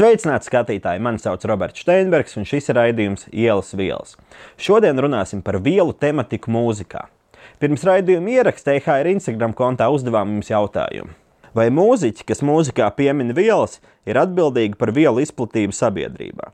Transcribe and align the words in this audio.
Sveicināti 0.00 0.48
skatītāji! 0.48 1.00
Mani 1.04 1.20
sauc 1.20 1.42
Roberts 1.44 1.82
Steinbergs, 1.84 2.32
un 2.40 2.46
šis 2.48 2.70
ir 2.70 2.78
raidījums 2.78 3.26
Ielas 3.36 3.74
vielas. 3.76 4.14
Šodien 4.56 4.96
runāsim 4.96 5.42
par 5.44 5.58
vielu 5.60 5.92
tematiku 5.92 6.54
mūzikā. 6.54 7.02
Pirms 7.60 7.84
raidījuma 7.84 8.32
ieraksta 8.32 8.78
EHR 8.78 9.10
Instagram 9.10 9.52
kontā 9.58 9.90
uzdevām 9.92 10.32
jums 10.32 10.48
jautājumu. 10.48 11.12
Vai 11.52 11.68
mūziķi, 11.76 12.24
kas 12.30 12.40
mūzikā 12.40 12.88
piemin 12.96 13.34
vielas, 13.36 13.76
ir 14.08 14.16
atbildīgi 14.22 14.80
par 14.80 14.94
vielu 14.96 15.20
izplatību 15.20 15.76
sabiedrībā? 15.76 16.48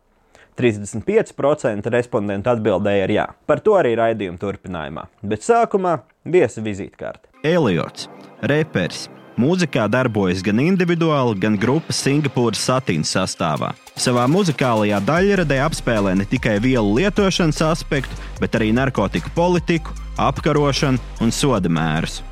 35% 0.59 1.93
respondentu 1.95 2.51
atbildēja 2.51 3.07
ar 3.07 3.15
jā. 3.15 3.29
Par 3.47 3.63
to 3.63 3.79
arī 3.79 3.95
raidījuma 4.01 4.43
turpinājumā. 4.43 5.07
Bet 5.23 5.47
sākumā 5.47 6.01
viesa 6.27 6.67
vizītkarte. 6.67 7.31
Eliots, 7.47 8.11
reperis. 8.43 9.07
Mūzikā 9.37 9.85
darbojas 9.93 10.41
gan 10.41 10.63
individuāli, 10.63 11.37
gan 11.43 11.59
grupas 11.61 11.99
Singapūras 12.01 12.63
satīnas 12.65 13.13
sastāvā. 13.13 13.75
Savā 14.01 14.25
muzikālajā 14.33 15.03
daļradē 15.05 15.61
apspēlē 15.67 16.15
ne 16.17 16.25
tikai 16.29 16.57
vielu 16.65 16.97
lietošanas 16.97 17.61
aspektu, 17.69 18.17
bet 18.41 18.57
arī 18.57 18.73
narkotiku 18.77 19.33
politiku, 19.37 19.93
apkarošanu 20.17 21.21
un 21.21 21.37
soda 21.37 21.69
mērus. 21.69 22.23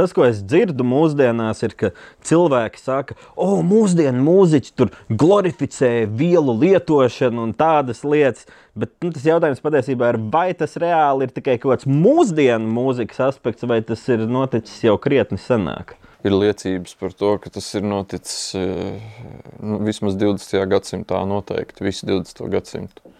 Tas, 0.00 0.14
ko 0.16 0.24
es 0.24 0.38
dzirdu 0.40 0.80
mūsdienās, 0.88 1.58
ir, 1.66 1.74
ka 1.76 1.90
cilvēki 2.24 2.80
saka, 2.80 3.16
o, 3.36 3.58
mūsdienu 3.66 4.22
mūziķi 4.24 4.72
tur 4.80 4.94
glorificē 5.12 6.06
vielu 6.08 6.54
lietošanu 6.62 7.42
un 7.44 7.52
tādas 7.52 8.00
lietas. 8.08 8.46
Bet 8.80 8.94
nu, 9.04 9.10
tas 9.12 9.26
jautājums 9.28 9.60
patiesībā 9.60 10.14
ir, 10.14 10.18
vai 10.32 10.46
tas 10.56 10.78
reāli 10.80 11.28
ir 11.28 11.34
tikai 11.36 11.58
kaut 11.60 11.74
kāds 11.74 11.90
mūsdienu 11.90 12.72
mūzikas 12.72 13.20
aspekts, 13.26 13.68
vai 13.68 13.82
tas 13.84 14.06
ir 14.08 14.24
noticis 14.24 14.86
jau 14.86 14.96
krietni 14.96 15.36
senāk. 15.42 15.98
Ir 16.24 16.32
liecības 16.32 16.96
par 17.00 17.12
to, 17.20 17.36
ka 17.44 17.52
tas 17.52 17.68
ir 17.76 17.84
noticis 17.84 18.56
nu, 18.56 19.82
vismaz 19.84 20.16
20. 20.16 20.64
gadsimtā, 20.72 21.20
noteikti 21.28 21.84
visu 21.84 22.08
20. 22.08 22.46
gadsimtu. 22.56 23.12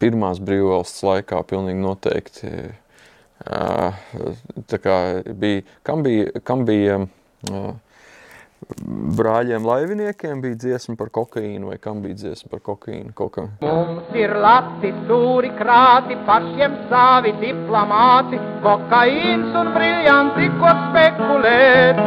Pirmās 0.00 0.36
brīvvalsts 0.44 1.00
laikā 1.04 1.40
pilnīgi 1.48 1.80
noteikti 1.80 2.52
bija, 5.40 5.62
kam 5.82 6.02
bija, 6.06 6.30
kam 6.44 6.64
bija 6.64 7.00
brāļiem 9.16 9.66
laiviniekiem 9.66 10.40
bija 10.42 10.56
dziesma 10.62 10.96
par 10.98 11.10
kokaīnu, 11.14 11.68
vai 11.70 11.76
kam 11.82 12.00
bija 12.02 12.16
dziesma 12.22 12.50
par 12.54 12.62
kokaīnu? 12.66 13.12
Koka... 13.14 13.46
Mums 13.62 14.16
ir 14.16 14.32
lati, 14.42 14.92
stūri, 15.02 15.52
krāti, 15.58 16.16
pašiem 16.26 16.78
savi 16.90 17.34
diplomāti, 17.42 18.40
kokaīns 18.64 19.60
un 19.60 19.72
briljanti, 19.76 20.50
ko 20.60 20.74
spekulēt. 20.88 22.02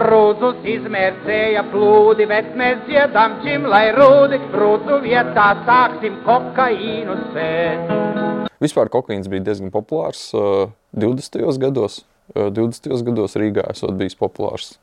Rūdzus 0.00 0.66
izmērcēja 0.70 1.64
plūdi, 1.72 2.28
bet 2.30 2.54
mēs 2.58 2.84
dziedam 2.86 3.40
čim, 3.42 3.66
lai 3.72 3.88
rūdi, 3.96 4.38
rūdzu 4.54 5.02
vietā 5.02 5.50
sāksim 5.66 6.22
kokaīnu 6.28 7.18
sēt. 7.34 8.29
Vispār 8.60 8.90
kokaīns 8.92 9.28
bija 9.32 9.44
diezgan 9.48 9.72
populārs 9.72 10.28
uh, 10.36 10.68
20. 10.92 11.40
gados. 11.62 12.02
Uh, 12.34 12.50
20. 12.52 12.92
gados 13.06 13.36
Rīgā 13.40 13.64
esot 13.72 13.96
bijis 13.96 14.18
populārs. 14.20 14.74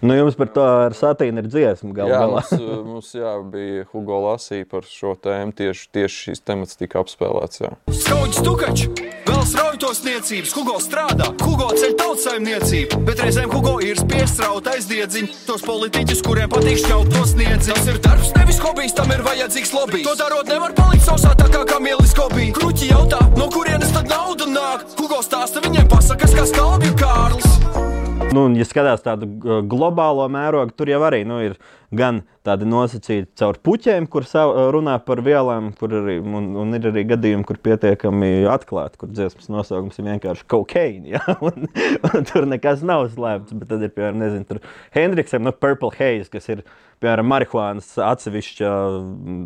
Nu, 0.00 0.12
jums 0.12 0.36
par 0.36 0.50
to 0.52 0.64
ar 0.86 0.94
satīnu 0.96 1.40
ir 1.40 1.46
dziesma 1.48 1.94
galvā. 1.96 2.16
Jā, 2.20 2.26
mums, 2.28 2.50
uh, 2.52 2.80
mums 2.84 3.12
jā, 3.16 3.32
bija 3.52 3.86
Hugo 3.92 4.18
Lasī 4.26 4.60
par 4.68 4.84
šo 4.84 5.14
tēmu. 5.16 5.54
Tieši, 5.56 5.88
tieši 5.96 6.18
šīs 6.26 6.44
temats 6.44 6.76
tika 6.76 7.00
apspēlēts. 7.00 7.62
Jā. 7.64 7.72
Skaudrs 7.96 8.42
tukačs! 8.44 8.90
Vēl 9.26 9.42
strauji 9.48 9.80
tos 9.82 10.02
niecības, 10.04 10.52
Hugo 10.56 10.76
strādā, 10.82 11.30
Hugo 11.42 11.70
ceļ 11.76 11.96
tautsaimniecību, 12.00 13.00
bet 13.08 13.22
reizēm 13.24 13.50
Hugo 13.52 13.76
ir 13.84 13.98
spiests 13.98 14.42
raut 14.44 14.68
aizdiedziņu. 14.70 15.32
Tos 15.48 15.64
politiķus, 15.66 16.22
kuriem 16.26 16.52
patīk 16.52 16.80
šķaut 16.84 17.10
tos 17.16 17.34
niedzi. 17.38 17.72
Tas 17.72 17.90
ir 17.90 18.00
darbs, 18.04 18.30
nevis 18.36 18.60
hobijs, 18.62 18.94
tam 18.96 19.12
ir 19.16 19.24
vajadzīgs 19.26 19.74
lobby. 19.76 20.04
To 20.06 20.14
darot 20.18 20.52
nevar 20.52 20.76
palikt 20.76 21.08
sausā 21.08 21.32
tā 21.40 21.48
kā 21.52 21.64
kamielis 21.72 22.14
hobby. 22.20 22.52
Kruķi 22.56 22.92
jautā, 22.92 23.22
no 23.40 23.48
kurienes 23.54 23.96
tad 23.96 24.12
nauda 24.12 24.50
nāk? 24.50 24.86
Hugo 25.00 25.24
stāsta 25.24 25.64
viņiem 25.64 25.90
pasakas, 25.92 26.36
kā 26.36 26.48
skalbju 26.52 26.96
Kārls. 27.00 27.85
Nu, 28.16 28.46
ja 28.56 28.64
skatās 28.68 29.04
tādu 29.04 29.28
globālo 29.68 30.26
mērogu, 30.32 30.74
tur 30.76 30.90
jau 30.90 31.02
arī 31.06 31.22
nu, 31.28 31.38
ir 31.44 31.56
gan 31.94 32.22
tādi 32.46 32.66
nosacīti 32.68 33.28
caur 33.38 33.58
puķiem, 33.62 34.06
kur 34.10 34.26
runā 34.74 34.96
par 35.04 35.22
vielām, 35.26 35.72
kur 35.78 35.94
arī, 36.00 36.18
un, 36.20 36.48
un 36.58 36.78
ir 36.78 36.88
arī 36.90 37.04
gadījumi, 37.12 37.46
kur 37.46 37.60
pietiekami 37.62 38.46
atklāti, 38.50 39.00
kur 39.00 39.12
dziesmas 39.12 39.50
nosaukums 39.52 39.98
ir 40.00 40.08
vienkārši 40.10 40.48
kokaīna. 40.50 41.16
Ja? 41.16 41.22
Un, 41.46 41.68
un 42.08 42.24
tur 42.26 42.46
nekas 42.48 42.82
nav 42.86 43.06
slēpts. 43.12 43.54
Bet 43.56 43.68
tad 43.70 43.82
ir, 43.84 43.92
piemēram, 43.94 44.18
nezinu, 44.18 44.46
tur 44.48 44.58
Hendriksam, 44.94 45.44
no 45.46 45.52
Purple 45.54 45.92
Haze, 45.94 46.30
kas 46.32 46.48
ir 46.52 46.62
piemēram, 47.02 47.28
marihuānas 47.30 47.92
atsevišķa 48.02 48.72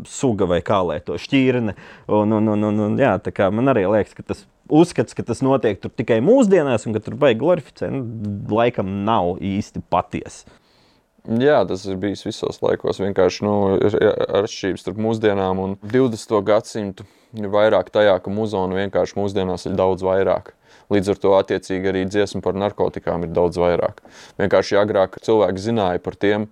suga 0.08 0.48
vai 0.50 0.60
kā 0.64 0.80
lai 0.86 1.00
to 1.04 1.18
šķīrne. 1.20 1.74
Un, 2.08 2.38
un, 2.38 2.54
un, 2.54 2.68
un, 2.70 2.80
un, 2.86 2.96
jā, 3.00 3.16
man 3.52 3.72
arī 3.74 3.86
liekas, 3.90 4.16
ka 4.16 4.26
tas 4.32 4.44
uzskats, 4.70 5.16
ka 5.16 5.24
tas 5.26 5.42
notiek 5.44 5.82
tikai 5.98 6.20
mūsdienās 6.24 6.86
un 6.86 6.96
ka 6.96 7.02
tur 7.04 7.18
vajag 7.20 7.42
glorificēt, 7.42 7.92
nu, 7.94 8.32
laikam 8.54 9.00
nav 9.06 9.36
īsti 9.42 9.82
patiesa. 9.90 10.59
Jā, 11.28 11.60
tas 11.68 11.82
ir 11.84 11.98
bijis 12.00 12.22
visos 12.24 12.60
laikos. 12.64 13.00
Vienkārši 13.02 13.44
nu, 13.44 13.54
ir 13.76 13.96
atšķirības 14.40 14.84
starp 14.84 15.00
mūsdienām 15.04 15.60
un 15.60 15.74
20. 15.82 16.38
gadsimtu. 16.46 17.04
Ir 17.36 17.50
vairāk 17.52 17.92
tajā, 17.94 18.16
ka 18.24 18.32
muzonu 18.32 18.78
vienkārši 18.78 19.18
mūsdienās 19.18 19.68
ir 19.68 19.76
daudz 19.78 20.02
vairāk. 20.02 20.54
Līdz 20.90 21.12
ar 21.12 21.20
to 21.22 21.34
attiecīgi 21.36 21.92
arī 21.92 22.06
dziesma 22.08 22.40
par 22.42 22.56
narkotikām 22.58 23.26
ir 23.26 23.34
daudz 23.36 23.60
vairāk. 23.60 24.00
Vienkārši 24.40 24.80
agrāk 24.80 25.20
cilvēki 25.22 25.62
zināja 25.62 26.02
par 26.02 26.16
tiem, 26.18 26.48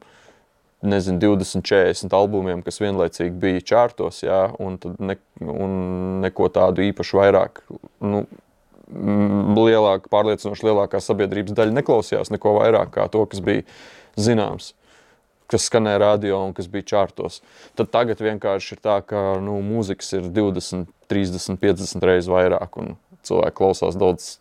nezinu, 0.87 1.19
20, 1.25 1.65
40 1.67 2.15
albumiem, 2.15 2.63
kas 2.63 2.79
vienlaicīgi 2.79 3.35
bija 3.43 3.65
čārtos, 3.73 4.23
jā, 4.23 4.45
un, 4.63 4.79
ne, 5.03 5.19
un 5.43 5.75
neko 6.23 6.47
tādu 6.55 6.85
īpašu 6.87 7.19
vairāk. 7.19 7.65
Nu, 8.05 8.23
lielāka, 8.89 10.09
pārliecinoši 10.13 10.71
lielākā 10.71 11.01
sabiedrības 11.03 11.57
daļa 11.59 11.75
neklausījās 11.81 12.31
neko 12.33 12.55
vairāk 12.61 12.95
kā 12.95 13.09
to, 13.13 13.27
kas 13.29 13.43
bija 13.45 13.67
zināms, 14.19 14.73
kas 15.49 15.69
skanēja 15.71 16.03
radio 16.03 16.43
un 16.45 16.55
kas 16.57 16.69
bija 16.71 16.87
čārtos. 16.95 17.41
Tad 17.79 17.93
tagad 17.95 18.21
vienkārši 18.25 18.77
ir 18.77 18.83
tā, 18.85 18.99
ka 19.07 19.39
nu, 19.45 19.59
mūzikas 19.65 20.13
ir 20.19 20.29
20, 20.35 20.89
30, 21.09 21.61
50 21.63 22.09
reizes 22.11 22.31
vairāk, 22.33 22.81
un 22.81 22.97
cilvēki 23.27 23.59
klausās 23.61 23.99
daudz 23.99 24.37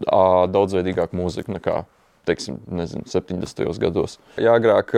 daudzveidīgāku 0.00 1.18
mūziku 1.18 1.52
nekā 1.58 1.82
teiksim, 2.28 2.56
nezinu, 2.72 3.04
70. 3.10 3.66
gados. 3.82 4.16
Jā, 4.40 4.54
agrāk 4.56 4.94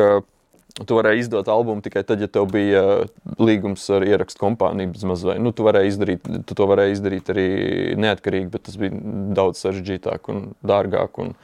Tu 0.73 0.97
varēji 0.97 1.27
izdot 1.27 1.49
albumu 1.53 1.85
tikai 1.85 2.01
tad, 2.09 2.23
ja 2.25 2.29
tev 2.33 2.47
bija 2.49 2.83
uh, 3.03 3.11
līgums 3.43 3.83
ar 3.93 4.07
ierakstu 4.07 4.41
kompāniju. 4.41 4.95
Nu, 5.45 5.53
tu, 5.53 5.67
izdarīt, 5.69 6.25
tu 6.49 6.57
to 6.57 6.69
varēji 6.71 6.97
izdarīt 6.97 7.29
arī 7.35 7.49
neatkarīgi, 8.01 8.49
bet 8.55 8.65
tas 8.71 8.79
bija 8.81 8.97
daudz 9.37 9.61
sarežģītāk 9.61 10.33
un 10.33 10.47
dārgāk. 10.65 11.21
Un 11.21 11.35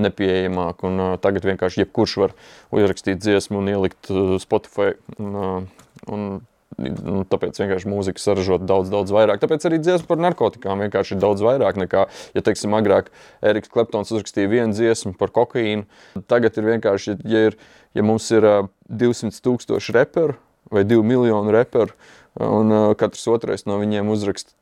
nepieejamāk. 0.00 0.84
Un, 0.88 1.00
uh, 1.02 1.14
tagad 1.22 1.46
vienkārši 1.48 1.84
jebkurš 1.84 2.18
var 2.24 2.36
ierakstīt 2.76 3.22
dziesmu 3.22 3.62
un 3.62 3.72
ielikt 3.72 4.12
uh, 4.12 4.36
Spotify. 4.42 4.94
Un, 5.18 5.32
uh, 5.36 5.88
un, 6.12 6.28
un 6.76 7.24
tāpēc 7.30 7.56
vienkārši 7.62 7.88
mūzika 7.88 8.20
saražot 8.20 8.66
daudz, 8.68 8.90
daudz 8.92 9.14
vairāk. 9.14 9.40
Tāpēc 9.40 9.64
arī 9.68 9.80
dziesma 9.80 10.10
par 10.10 10.20
narkotikām 10.20 10.82
vienkārši 10.84 11.16
ir 11.16 11.22
daudz 11.22 11.44
vairāk 11.44 11.78
nekā, 11.80 12.04
ja 12.36 12.44
teiksim, 12.44 12.76
agrāk 12.76 13.08
Eriks 13.40 13.72
Kleptons 13.72 14.12
uzrakstīja 14.12 14.52
vienu 14.52 14.76
dziesmu 14.76 15.14
par 15.16 15.32
kokaīnu. 15.36 15.86
Tagad 16.28 16.58
ir 16.60 16.70
vienkārši, 16.74 17.16
ja 17.24 17.46
ir 17.50 17.58
ja 17.96 18.04
mums 18.04 18.28
ir 18.34 18.44
uh, 18.44 18.68
200 18.92 19.40
tūkstoši 19.44 19.96
reperu 19.96 20.36
vai 20.72 20.84
2 20.84 21.00
miljonu 21.06 21.54
reperu, 21.54 21.94
un 22.42 22.72
uh, 22.74 22.92
katrs 22.98 23.24
otrais 23.30 23.64
no 23.68 23.78
viņiem 23.80 24.10
uzraksta 24.12 24.52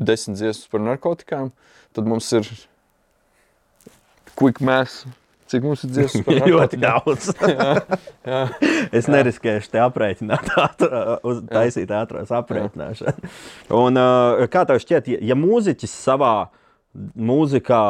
desmit 0.00 0.38
dziesmas 0.38 0.68
par 0.70 0.84
narkotikām, 0.84 1.50
tad 1.96 2.08
mums 2.08 2.28
ir 2.36 2.46
quick 4.40 4.62
mass. 4.64 5.04
Cik 5.50 5.64
mums 5.66 5.82
ir 5.82 5.90
dziesmas 5.90 6.28
narkotikām? 6.28 6.52
Ļoti 6.54 6.78
daudz. 6.78 7.30
jā, 7.50 7.72
jā. 8.28 8.42
Es 8.94 9.10
neriskēšu 9.10 9.72
te 9.72 9.82
aprēķināt, 9.82 10.52
ātrā, 10.66 11.02
uz, 11.26 11.42
taisīt 11.50 11.90
ātrās 11.94 12.30
aprēķināšanu. 12.38 13.32
Un, 13.74 13.98
uh, 13.98 14.46
kā 14.52 14.64
tev 14.68 14.78
šķiet, 14.82 15.10
ja, 15.26 15.38
mūziķis 15.38 15.96
savā 16.06 16.34
mūzikā, 16.90 17.82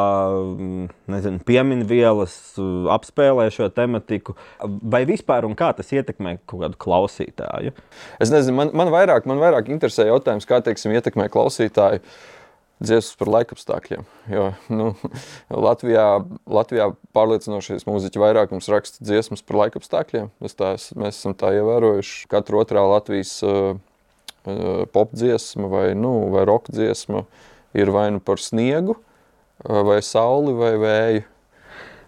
mm, 0.60 0.88
nezinu, 1.12 1.40
pieminvielas, 1.48 2.34
apspēlē 2.92 3.46
šo 3.52 3.70
tematiku, 3.72 4.36
vai 4.60 5.06
vispār 5.08 5.48
un 5.48 5.56
kā 5.56 5.70
tas 5.76 5.88
ietekmē 5.96 6.36
kaut 6.44 6.66
kādu 6.66 6.80
klausītāju? 6.84 7.72
Es 8.20 8.32
nezinu, 8.32 8.58
man, 8.58 8.74
man, 8.76 8.92
vairāk, 8.92 9.28
man 9.28 9.40
vairāk 9.40 9.72
interesē 9.72 10.08
jautājums, 10.10 10.48
kā 10.48 10.60
teiksim, 10.64 10.92
ietekmē 10.96 11.30
klausītāju. 11.32 12.04
Dziesmas 12.80 13.16
par 13.20 13.28
laikapstākļiem. 13.34 14.06
Jo, 14.32 14.46
nu, 14.72 14.94
Latvijā, 15.52 16.06
Latvijā 16.48 16.86
pārliecinošies 17.16 17.84
mūziķi 17.84 18.22
vairāk 18.22 18.54
mums 18.54 18.70
raksta 18.72 19.04
dziesmas 19.04 19.44
par 19.44 19.58
laikapstākļiem. 19.66 20.30
Tā, 20.56 20.70
mēs 20.96 21.18
esam 21.20 21.36
tā 21.36 21.52
ievērojuši. 21.58 22.24
Katra 22.32 22.62
otrā 22.62 22.86
Latvijas 22.88 23.34
uh, 23.44 23.74
uh, 23.76 24.88
popdziesma 24.96 25.68
vai, 25.68 25.86
nu, 25.98 26.14
vai 26.32 26.46
roka 26.48 26.72
dziesma 26.72 27.26
uh, 27.26 27.46
ir 27.76 27.90
vai 27.94 28.10
nu 28.10 28.18
par 28.24 28.40
sniegu, 28.42 28.96
vai 29.64 30.00
sauli, 30.02 30.54
vai 30.56 30.72
vēju. 30.80 31.22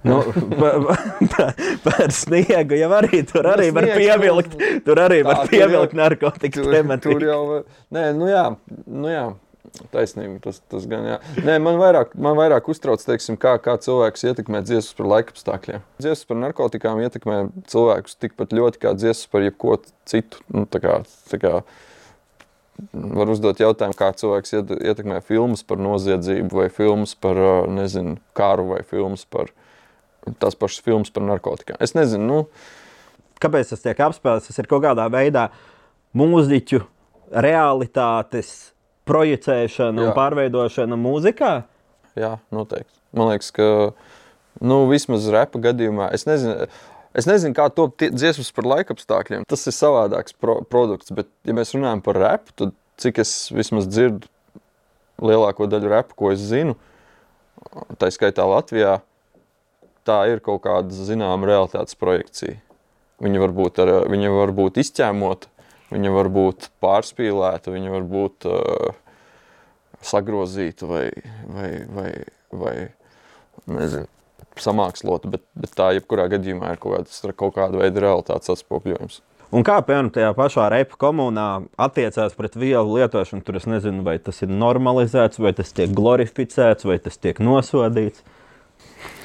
Nu, 0.02 0.16
pa- 0.58 0.96
pa- 1.30 1.52
par 1.84 2.10
sniegu 2.10 2.74
jau 2.80 2.88
arī 2.96 3.20
tur 3.28 3.46
arī 3.52 3.68
var 3.76 3.86
pievilkt, 3.94 4.56
tur 4.82 4.98
arī 4.98 5.20
var 5.22 5.44
pievilkt 5.46 5.92
narkotikas 5.94 6.58
Tur, 6.58 6.64
tur 6.64 6.74
tematiku. 6.74 7.20
jau 7.22 7.60
nē, 7.94 8.08
nu 8.18 8.26
jā, 8.32 8.48
nu 8.90 9.12
jā. 9.12 9.28
Taisnība, 9.92 10.36
tas, 10.44 10.58
tas 10.68 10.84
gan 10.88 11.06
jā. 11.08 11.14
Nē, 11.46 11.54
man 11.64 11.78
vairāk, 11.80 12.12
man 12.20 12.36
vairāk 12.36 12.66
uztrauc, 12.68 13.00
teiksim, 13.06 13.38
kā, 13.40 13.54
kā 13.62 13.78
cilvēks 13.80 14.26
ietekmē 14.28 14.60
dziesmas 14.68 14.92
par 14.98 15.08
laikapstākļiem. 15.14 15.86
Dziesmas 16.02 16.28
par 16.28 16.38
narkotikām 16.42 17.00
ietekmē 17.06 17.38
cilvēkus 17.72 18.18
tikpat 18.20 18.52
ļoti 18.52 18.82
kā 18.84 18.92
dziesmas 18.98 19.30
par 19.32 19.46
jebko 19.46 19.78
citu. 20.08 20.42
Nu, 20.52 20.66
tā 20.68 20.82
kā, 20.84 20.98
tā 21.32 21.40
kā 21.40 21.54
var 22.92 23.32
uzdot 23.32 23.64
jautājumu, 23.64 23.96
kā 23.96 24.12
cilvēks 24.20 24.54
iet- 24.58 24.76
ietekmē 24.92 25.22
filmas 25.24 25.64
par 25.64 25.80
noziedzību, 25.80 26.52
vai 26.60 26.68
filmas 26.72 27.16
par 27.16 27.40
nezinu, 27.72 28.18
kāru, 28.36 28.68
vai 28.74 28.84
filmas 28.84 29.24
par 29.24 29.50
tās 30.38 30.54
pašas 30.54 30.84
filmas 30.84 31.10
par 31.10 31.24
narkotikām. 31.26 31.80
Es 31.80 31.96
nezinu, 31.96 32.28
nu, 32.28 32.40
Kāpēc 33.42 33.72
tas 33.72 33.82
tiek 33.82 33.98
apspēlēts? 33.98 34.46
Tas 34.52 34.60
ir 34.62 34.68
kaut 34.70 34.84
kādā 34.84 35.08
veidā 35.10 35.48
mūziķu 36.14 36.78
realitātes 37.42 38.71
projicēšana 39.08 39.98
un 39.98 40.08
Jā. 40.10 40.16
pārveidošana 40.16 40.98
mūzikā. 41.00 41.52
Jā, 42.18 42.36
noteikti. 42.54 42.94
Man 43.16 43.32
liekas, 43.32 43.50
ka 43.54 43.66
nu, 44.60 44.82
vismaz 44.90 45.28
repa 45.32 45.60
gadījumā, 45.62 46.10
es 46.16 46.26
nezinu, 46.28 46.68
es 47.18 47.28
nezinu 47.28 47.56
kā 47.56 47.68
top 47.74 48.02
dziesmas 48.02 48.52
par 48.54 48.68
laikapstākļiem. 48.74 49.46
Tas 49.48 49.66
ir 49.68 49.76
savādāks 49.76 50.36
pro 50.38 50.60
produkts, 50.68 51.12
bet, 51.14 51.30
ja 51.48 51.56
mēs 51.56 51.74
runājam 51.76 52.04
par 52.04 52.20
repu, 52.20 52.54
tad 52.58 52.76
cik 53.02 53.22
es 53.24 53.34
vismaz 53.54 53.88
dzirdu 53.90 54.28
lielāko 55.22 55.68
daļu 55.70 55.92
repa, 55.92 56.16
ko 56.18 56.32
es 56.34 56.42
zinu, 56.42 56.76
tā 58.00 58.10
skaitā 58.12 58.46
Latvijā, 58.48 59.00
tā 60.06 60.18
ir 60.32 60.42
kaut 60.44 60.64
kāda 60.64 61.04
zināma 61.06 61.48
realitātes 61.48 61.98
projekcija. 61.98 62.58
Viņa 63.22 63.42
var 63.44 63.52
būt, 63.54 63.78
ar, 63.84 63.92
viņa 64.10 64.32
var 64.34 64.52
būt 64.56 64.80
izķēmota, 64.82 65.51
viņa 65.92 66.14
var 66.14 66.30
būt 66.32 66.70
pārspīlēta, 66.82 67.74
viņa 67.74 67.92
var 67.92 68.08
būt 68.08 68.48
uh, 68.50 68.96
sagrozīta 70.02 70.88
vai, 70.90 71.04
vai, 71.46 71.70
vai, 71.92 72.10
vai 72.50 72.74
nezinu, 73.70 74.08
samākslota, 74.60 75.30
bet, 75.32 75.44
bet 75.56 75.74
tā 75.76 75.92
jebkurā 75.96 76.28
gadījumā 76.32 76.74
ir 76.74 76.80
kaut, 76.82 76.96
kāds, 76.98 77.20
kaut 77.38 77.54
kāda 77.56 77.84
veida 77.84 78.04
realitātes 78.04 78.52
atspogļojums. 78.56 79.22
Un 79.52 79.64
kā 79.68 79.76
piemēram 79.84 80.08
tajā 80.12 80.30
pašā 80.32 80.66
repa 80.72 80.96
komunā 81.00 81.46
attiecās 81.80 82.32
pret 82.38 82.54
vielu 82.56 82.96
lietošanu, 82.96 83.44
tur 83.44 83.58
es 83.58 83.66
nezinu, 83.68 84.00
vai 84.06 84.16
tas 84.16 84.40
ir 84.44 84.48
normalizēts, 84.48 85.40
vai 85.44 85.52
tas 85.56 85.74
tiek 85.76 85.92
glorificēts, 85.92 86.86
vai 86.88 86.96
tas 87.04 87.20
tiek 87.20 87.40
nosodīts. 87.42 88.24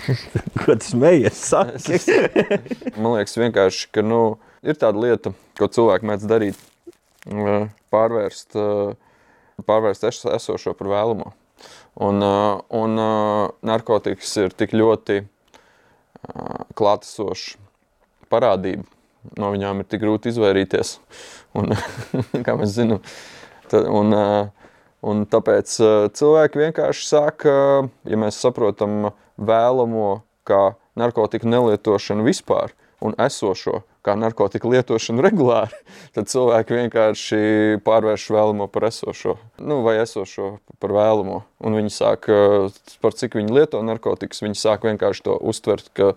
Ko 0.60 0.76
tas 0.76 0.92
mēģina 1.00 1.32
sakt? 1.32 1.88
Man 3.00 3.14
liekas, 3.16 3.38
vienkārši, 3.40 3.88
ka 3.96 4.04
nu, 4.04 4.22
ir 4.64 4.78
tāda 4.80 5.02
lieta, 5.02 5.34
ko 5.58 5.68
cilvēki 5.72 6.08
mēdz 6.10 6.28
darīt, 6.30 6.60
uh, 7.30 7.68
pārvērst, 7.94 8.58
uh, 8.58 8.94
pārvērst 9.68 10.08
es- 10.10 10.26
esošo 10.38 10.74
par 10.78 10.88
vēlamo. 10.88 11.34
Un, 11.98 12.22
uh, 12.22 12.62
un 12.70 13.00
narkotikas 13.66 14.36
ir 14.44 14.54
tik 14.54 14.76
ļoti 14.78 15.24
klātesoša 16.78 17.58
parādība. 18.30 18.86
No 19.38 19.52
viņām 19.54 19.82
ir 19.82 19.88
tik 19.90 20.02
grūti 20.02 20.32
izvairīties. 20.32 20.98
Un, 21.58 21.74
kā 22.46 22.56
mēs 22.60 22.76
zinām, 22.76 23.02
ta, 23.72 23.82
un, 23.90 24.14
un 25.02 25.26
tāpēc 25.30 25.74
cilvēki 26.18 26.62
vienkārši 26.66 27.08
sāk, 27.08 27.48
ja 27.48 28.20
mēs 28.20 28.40
saprotam 28.44 29.12
vēlamo 29.38 30.22
kā 30.48 30.76
narkotiku 31.00 31.50
nelietošanu 31.50 32.26
vispār 32.28 32.74
un 33.06 33.14
esošo 33.22 33.82
kā 34.06 34.16
narkotiku 34.18 34.72
lietošanu 34.72 35.24
regulāri, 35.26 35.76
tad 36.16 36.30
cilvēki 36.32 36.78
vienkārši 36.82 37.40
pārvērš 37.86 38.28
vēlamo 38.34 38.70
par 38.72 38.88
esošo, 38.90 39.38
nu, 39.60 39.82
vai 39.86 39.98
esošo 40.02 40.56
par 40.82 40.96
vēlamo. 40.96 41.42
Un 41.68 41.78
viņi 41.78 41.94
sāk, 41.94 42.30
uh, 42.32 42.72
par 43.04 43.18
cik 43.18 43.38
viņi 43.40 43.54
lieto 43.60 43.82
narkotikas, 43.86 44.44
viņi 44.46 44.60
sāk 44.60 44.88
vienkārši 44.88 45.28
to 45.28 45.38
uztvert, 45.52 45.92
ka, 45.98 46.14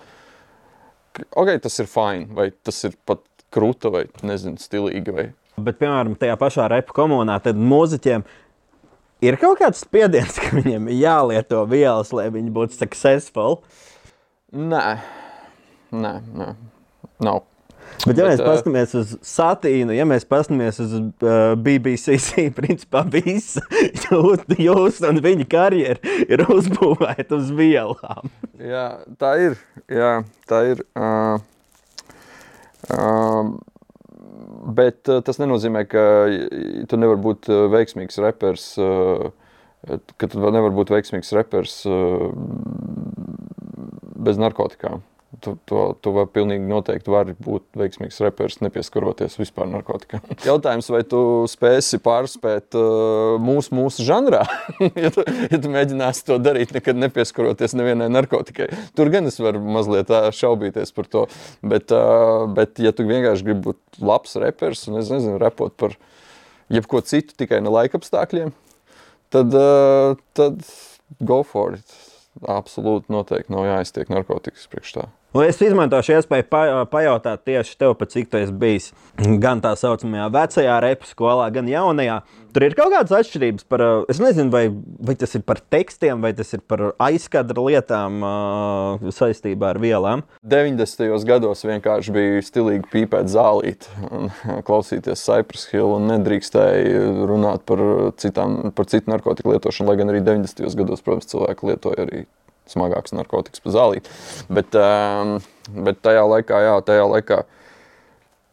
ka 1.17 1.27
ok, 1.43 1.56
tas 1.67 1.82
ir 1.82 1.91
fine, 1.91 2.31
vai 2.37 2.50
tas 2.53 2.81
ir 2.88 2.97
pat 3.09 3.25
krūta, 3.50 3.91
vai 3.93 4.06
nezinu, 4.26 4.61
stilīgi. 4.62 5.17
Vai. 5.17 5.26
Bet, 5.61 5.81
piemēram, 5.81 6.15
tajā 6.21 6.37
pašā 6.41 6.69
repa 6.71 6.94
komunā, 6.97 7.41
tad 7.43 7.59
mūziķiem 7.59 8.25
ir 9.26 9.37
kaut 9.41 9.61
kāds 9.61 9.83
spiediens, 9.85 10.38
ka 10.41 10.55
viņiem 10.56 10.88
jālieto 10.94 11.65
vielas, 11.69 12.15
lai 12.17 12.31
viņi 12.33 12.55
būtu 12.55 12.79
successful. 12.79 13.61
Nē, 14.50 14.99
nē, 15.93 16.13
nē. 16.37 16.53
nav. 17.25 17.47
Bet, 18.07 18.17
ja 18.17 18.25
Bet, 18.25 18.31
mēs 18.31 18.41
paskatāmies 18.41 18.93
uz 18.97 19.11
satīnu, 19.27 19.93
ja 19.93 20.07
mēs 20.09 20.25
paskatāmies 20.29 20.79
uz 20.81 20.95
uh, 20.97 21.53
BBC, 21.61 22.17
principā 22.59 23.03
visa 23.13 23.63
jūsu 24.07 24.57
jūs 24.63 25.01
un 25.09 25.21
viņa 25.25 25.47
karjera 25.51 26.15
ir 26.25 26.45
uzbūvēta 26.47 27.37
uz 27.37 27.51
vielām. 27.57 28.31
Jā, 28.61 28.87
tā 29.21 29.35
ir. 29.43 29.59
Jā, 29.91 30.13
tā 30.49 30.63
ir. 30.71 30.85
Uh, 30.97 31.43
uh, 32.95 33.53
bet 34.81 35.05
tas 35.27 35.41
nenozīmē, 35.43 35.85
ka 35.91 36.07
tu 36.89 37.01
nevari 37.01 37.21
būt 37.27 37.51
veiksmīgs 37.75 38.21
reperis. 38.25 38.73
Ka 39.91 40.29
tu 40.29 40.41
nevari 40.41 40.77
būt 40.77 40.93
veiksmīgs 40.93 41.33
reperis 41.37 41.79
bez 44.21 44.41
narkotikām. 44.41 45.01
Tu, 45.41 45.55
to, 45.65 45.83
tu 46.05 46.13
vari 46.13 46.29
pilnīgi 46.35 46.69
noteikti 46.69 47.13
vari 47.13 47.33
būt 47.41 47.79
veiksmīgs 47.81 48.19
reperis, 48.21 48.59
nepieskaroties 48.61 49.39
vispār 49.41 49.71
narkotikām. 49.71 50.21
Jautājums, 50.49 50.91
vai 50.93 51.01
tu 51.09 51.21
spēsi 51.49 52.01
pārspēt 52.05 52.77
uh, 52.77 53.39
mūsu, 53.41 53.73
mūsu 53.79 54.05
žanrā, 54.05 54.43
ja, 55.05 55.13
tu, 55.15 55.25
ja 55.25 55.61
tu 55.61 55.73
mēģināsi 55.73 56.27
to 56.29 56.37
darīt, 56.43 56.75
nekad 56.77 57.01
nepieskaroties 57.01 57.73
nevienai 57.79 58.11
narkotikai. 58.13 58.69
Tur 58.99 59.13
gan 59.15 59.31
es 59.31 59.41
varu 59.41 59.63
mazliet 59.65 60.13
ā, 60.13 60.27
šaubīties 60.37 60.93
par 60.97 61.09
to. 61.09 61.25
Bet, 61.65 61.95
uh, 61.97 62.45
bet 62.57 62.83
ja 62.83 62.93
tu 62.97 63.07
vienkārši 63.09 63.47
gribi 63.49 63.71
būt 63.71 64.03
labs 64.05 64.37
reperis 64.43 64.85
un 64.91 65.01
es 65.01 65.09
nezinu, 65.13 65.39
repot 65.41 65.73
par 65.81 65.97
jebko 66.69 67.01
citu, 67.07 67.33
tikai 67.41 67.63
ne 67.65 67.73
laikapstākļiem, 67.73 68.53
tad, 69.33 69.57
uh, 69.57 70.21
tad 70.37 70.61
go 71.25 71.41
for 71.47 71.79
it. 71.81 71.97
Absolūti 72.47 73.11
noteikti 73.12 73.53
nav 73.53 73.67
jāiztiek 73.67 74.12
narkotikas 74.12 74.69
priekš 74.71 74.95
tā. 74.99 75.09
Un 75.31 75.45
es 75.47 75.61
izmantošu 75.63 76.17
iespēju 76.17 76.47
pa, 76.51 76.61
pajautāt 76.91 77.45
tieši 77.47 77.77
tev, 77.79 77.95
pa 77.95 78.09
cik 78.11 78.33
tu 78.33 78.39
esi 78.41 78.51
bijis 78.51 78.89
gan 79.43 79.61
tā 79.63 79.77
saucamajā 79.79 80.27
vecajā 80.35 80.79
repu 80.83 81.07
skolā, 81.07 81.47
gan 81.55 81.71
jaunajā. 81.71 82.17
Tur 82.51 82.65
ir 82.67 82.75
kaut 82.75 82.91
kādas 82.91 83.15
atšķirības 83.15 83.67
par, 83.71 83.85
es 84.11 84.19
nezinu, 84.19 84.51
vai, 84.51 84.65
vai 85.07 85.15
tas 85.15 85.37
ir 85.39 85.45
par 85.47 85.61
tekstiem, 85.71 86.19
vai 86.19 86.33
tas 86.35 86.51
ir 86.57 86.65
par 86.67 86.83
aizkadra 86.99 87.63
lietām 87.63 88.17
uh, 88.27 89.13
saistībā 89.15 89.71
ar 89.71 89.79
vielām. 89.79 90.25
90. 90.43 91.15
gados 91.29 91.63
vienkārši 91.63 92.17
bija 92.17 92.43
stilīgi 92.43 92.91
pīpēt 92.91 93.31
zālīt, 93.31 93.87
un 94.11 94.33
klausīties 94.67 95.23
Cypress 95.23 95.71
Hill 95.71 95.95
un 95.95 96.11
nedrīkstēja 96.11 97.07
runāt 97.31 97.63
par, 97.71 97.85
citām, 98.19 98.75
par 98.75 98.91
citu 98.91 99.15
narkotiku 99.15 99.55
lietošanu. 99.55 99.93
Lai 99.93 100.01
gan 100.03 100.11
arī 100.11 100.27
90. 100.27 100.67
gados, 100.83 101.07
protams, 101.07 101.31
cilvēki 101.31 101.71
lietoja 101.71 102.09
arī 102.09 102.27
smagākas 102.73 103.17
narkotikas 103.17 103.62
pa 103.65 103.75
zālīt. 103.75 104.11
Bet, 104.49 104.77
um, 104.79 105.39
bet 105.87 106.03
tajā 106.05 106.27
laikā, 106.27 106.62
jā, 106.67 106.77
tajā 106.87 107.09
laikā 107.15 107.43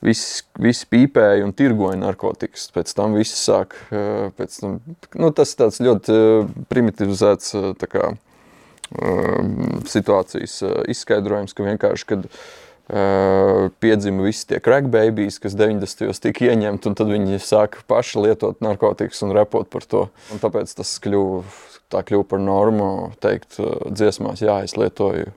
Visi, 0.06 0.44
visi 0.62 0.86
pīpēja 0.94 1.42
un 1.48 1.56
tirgoja 1.58 1.98
narkotikas. 1.98 2.68
Pēc 2.76 2.94
tam 2.94 3.16
viss 3.18 3.40
sāk. 3.42 3.74
eh, 3.90 4.30
pēc 4.38 4.60
Tam, 4.62 4.78
nu, 5.18 5.32
tas 5.34 5.54
ir 5.54 5.64
tāds 5.64 5.82
ļoti 5.82 6.14
eh, 6.14 6.52
primitivizēts 6.70 7.56
eh, 7.58 7.68
tā 7.82 7.90
kā, 7.90 8.12
eh, 8.14 9.50
situācijas 9.90 10.62
izskaidrojums, 10.94 11.58
ka 11.58 11.66
vienkārši, 11.66 12.10
kad 12.14 12.32
piedzima 13.84 14.24
visi 14.24 14.46
tie 14.48 14.62
crack 14.64 14.88
babies, 14.88 15.42
kas 15.44 15.58
90. 15.60 16.06
gados 16.06 16.22
tika 16.24 16.46
ieņemti, 16.48 16.88
un 16.88 16.94
tad 16.96 17.10
viņi 17.12 17.42
sāka 17.44 17.82
paši 17.84 18.22
lietot 18.24 18.62
narkotikas 18.64 19.20
un 19.28 19.34
repot 19.36 19.68
par 19.68 19.84
to. 19.84 20.06
Un 20.32 20.40
tāpēc 20.40 20.72
tas 20.78 20.94
kļuva, 21.04 21.42
tā 21.94 22.03
kļuva 22.06 22.27
par 22.34 22.41
normu 22.44 22.89
teikt 23.24 23.60
eh, 23.62 23.75
dziesmās, 23.91 24.44
jā, 24.44 24.60
es 24.67 24.77
lietoju 24.79 25.34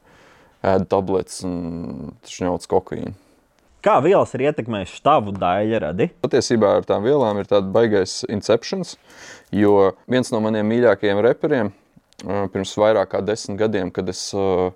ēdu 0.67 0.89
tabletes 0.93 1.41
un 1.47 2.15
šņauts 2.29 2.71
kokaīnu. 2.71 3.15
Kā 3.81 3.95
vielas 4.05 4.35
ir 4.37 4.45
ietekmējušas 4.51 5.01
tavu 5.07 5.33
daļradi? 5.33 6.11
Patiesībā 6.21 6.75
ar 6.77 6.89
tām 6.89 7.07
vielām 7.07 7.39
ir 7.41 7.49
tāds 7.49 7.71
baisais 7.73 8.19
inceptions, 8.29 8.99
jo 9.57 9.95
viens 10.11 10.29
no 10.35 10.43
maniem 10.45 10.69
mīļākajiem 10.69 11.23
reperiem 11.25 11.71
ā, 11.71 12.45
pirms 12.53 12.75
vairāk 12.77 13.15
kā 13.15 13.23
desmit 13.25 13.57
gadiem, 13.63 13.93
kad 13.95 14.13
es 14.13 14.27
ā, 14.37 14.69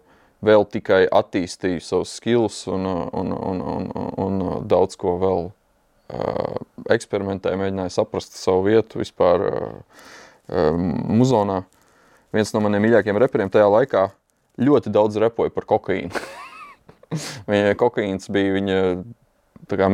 vēl 0.44 0.64
tikai 0.72 1.02
attīstīju 1.12 1.84
savus 1.84 2.16
skills 2.16 2.62
un, 2.72 2.88
un, 2.88 3.34
un, 3.36 3.60
un, 3.74 3.92
un, 4.24 4.40
daudz 4.68 4.96
ko 5.00 5.18
vēl 5.20 5.46
eksperimentēju, 6.92 7.58
mēģināju 7.60 7.92
saprast 7.94 8.36
savu 8.36 8.66
vietu 8.68 9.00
vispār 9.00 9.44
muzonā. 10.48 11.62
Viens 12.34 12.52
no 12.54 12.62
maniem 12.64 12.84
mīļākajiem 12.84 13.20
reperiem 13.22 13.52
tajā 13.52 13.66
laikā 13.70 14.08
ļoti 14.60 14.92
daudz 14.94 15.18
repoja 15.22 15.52
par 15.54 15.66
kokaīnu. 15.70 16.24
Viņai 17.50 17.74
kokaīns 17.78 18.30
bija 18.34 18.56
viņa 18.56 18.78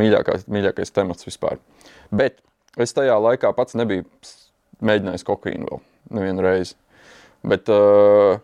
mīļākais, 0.01 0.47
mīļākais 0.51 0.95
temats 0.97 1.27
vispār. 1.27 1.61
Bet 2.11 2.41
es 2.81 2.95
tajā 2.97 3.19
laikā 3.21 3.53
pats 3.57 3.77
nebiju 3.79 4.07
mēģinājis 4.85 5.27
kokaīnu 5.29 5.69
vēl 5.69 5.83
nevienu 6.17 6.45
reizi. 6.45 6.75
Bet, 7.47 7.69
uh, 7.73 8.41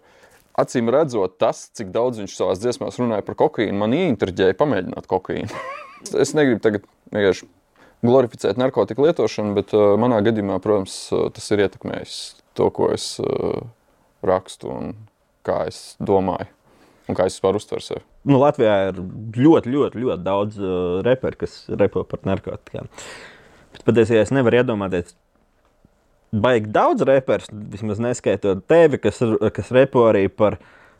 acīm 0.60 0.90
redzot, 0.92 1.36
tas, 1.40 1.66
cik 1.76 1.90
daudz 1.94 2.20
viņš 2.22 2.36
savā 2.36 2.56
dziesmās 2.58 3.00
runāja 3.00 3.24
par 3.26 3.36
kokaīnu, 3.38 3.76
man 3.80 3.96
ieintriģēja 3.96 4.56
pamēģināt 4.60 5.08
kokaīnu. 5.10 5.64
es 6.22 6.32
negribu 6.36 6.62
tagad 6.64 6.86
vienkārši 7.12 7.48
glorificēt 8.04 8.58
narkotiku 8.60 9.06
lietošanu, 9.06 9.54
bet 9.56 9.72
uh, 9.76 9.94
manā 10.00 10.20
gadījumā, 10.26 10.58
protams, 10.64 10.96
uh, 11.14 11.28
tas 11.34 11.48
ir 11.54 11.64
ietekmējis 11.66 12.16
to, 12.58 12.68
ko 12.74 12.90
es 12.94 13.14
uh, 13.22 13.62
rakstu 14.26 14.72
un 14.72 14.92
kā 15.46 15.64
es 15.70 15.94
domāju. 16.02 16.50
Un 17.06 17.14
kā 17.14 17.28
es 17.28 17.36
vispār 17.36 17.54
uztveru 17.54 17.84
sevi? 17.84 18.02
Nu, 18.26 18.40
Latvijā 18.42 18.88
ir 18.88 18.96
ļoti, 18.98 19.70
ļoti, 19.70 20.00
ļoti 20.02 20.26
daudz 20.26 20.58
uh, 20.58 20.98
reperu, 21.06 21.38
kas 21.44 21.60
repo 21.70 22.02
par 22.08 22.24
narkotikām. 22.26 22.90
Bet 23.76 23.86
patiesībā 23.86 24.24
es 24.24 24.32
nevaru 24.34 24.58
iedomāties, 24.58 25.14
baigi 26.34 26.72
daudz 26.74 27.04
reperu, 27.06 27.46
vismaz 27.72 28.02
neskaitot 28.02 28.64
tevi, 28.68 28.98
kas, 29.02 29.22
kas 29.54 29.70
repo 29.74 30.08
arī 30.10 30.26
par 30.32 30.58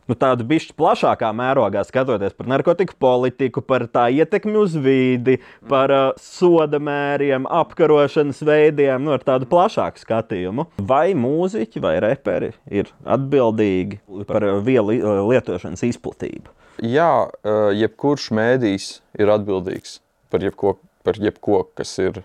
nu, 0.09 0.15
tādu 0.19 0.45
bišķi 0.47 0.75
plašākā 0.79 1.29
mērogā, 1.35 1.83
skatoties 1.87 2.35
par 2.37 2.49
narkotiku 2.51 2.95
politiku, 2.99 3.63
par 3.65 3.87
tā 3.91 4.07
ietekmi 4.15 4.55
uz 4.59 4.75
vidi, 4.81 5.37
par 5.69 5.93
uh, 5.93 6.05
soda 6.21 6.79
mēriem, 6.83 7.47
apkarošanas 7.59 8.41
veidiem, 8.47 9.03
nu, 9.05 9.13
ar 9.17 9.25
tādu 9.27 9.49
plašāku 9.51 10.03
skatījumu. 10.03 10.67
Vai 10.89 11.11
mūziķi 11.17 11.83
vai 11.83 11.97
reperi 12.03 12.53
ir 12.71 12.91
atbildīgi 13.05 14.01
par 14.29 14.45
uh, 14.47 14.61
vielu 14.63 14.99
uh, 15.01 15.21
lietošanas 15.27 15.85
izplatību? 15.89 16.53
Jā, 16.85 17.11
uh, 17.27 17.69
jebkurš 17.73 18.29
mēdījis 18.37 18.89
ir 19.17 19.33
atbildīgs 19.33 19.97
par 20.29 20.43
jebko, 20.45 20.77
par 21.07 21.17
jebko 21.21 21.63
kas 21.77 21.95
ir 22.03 22.21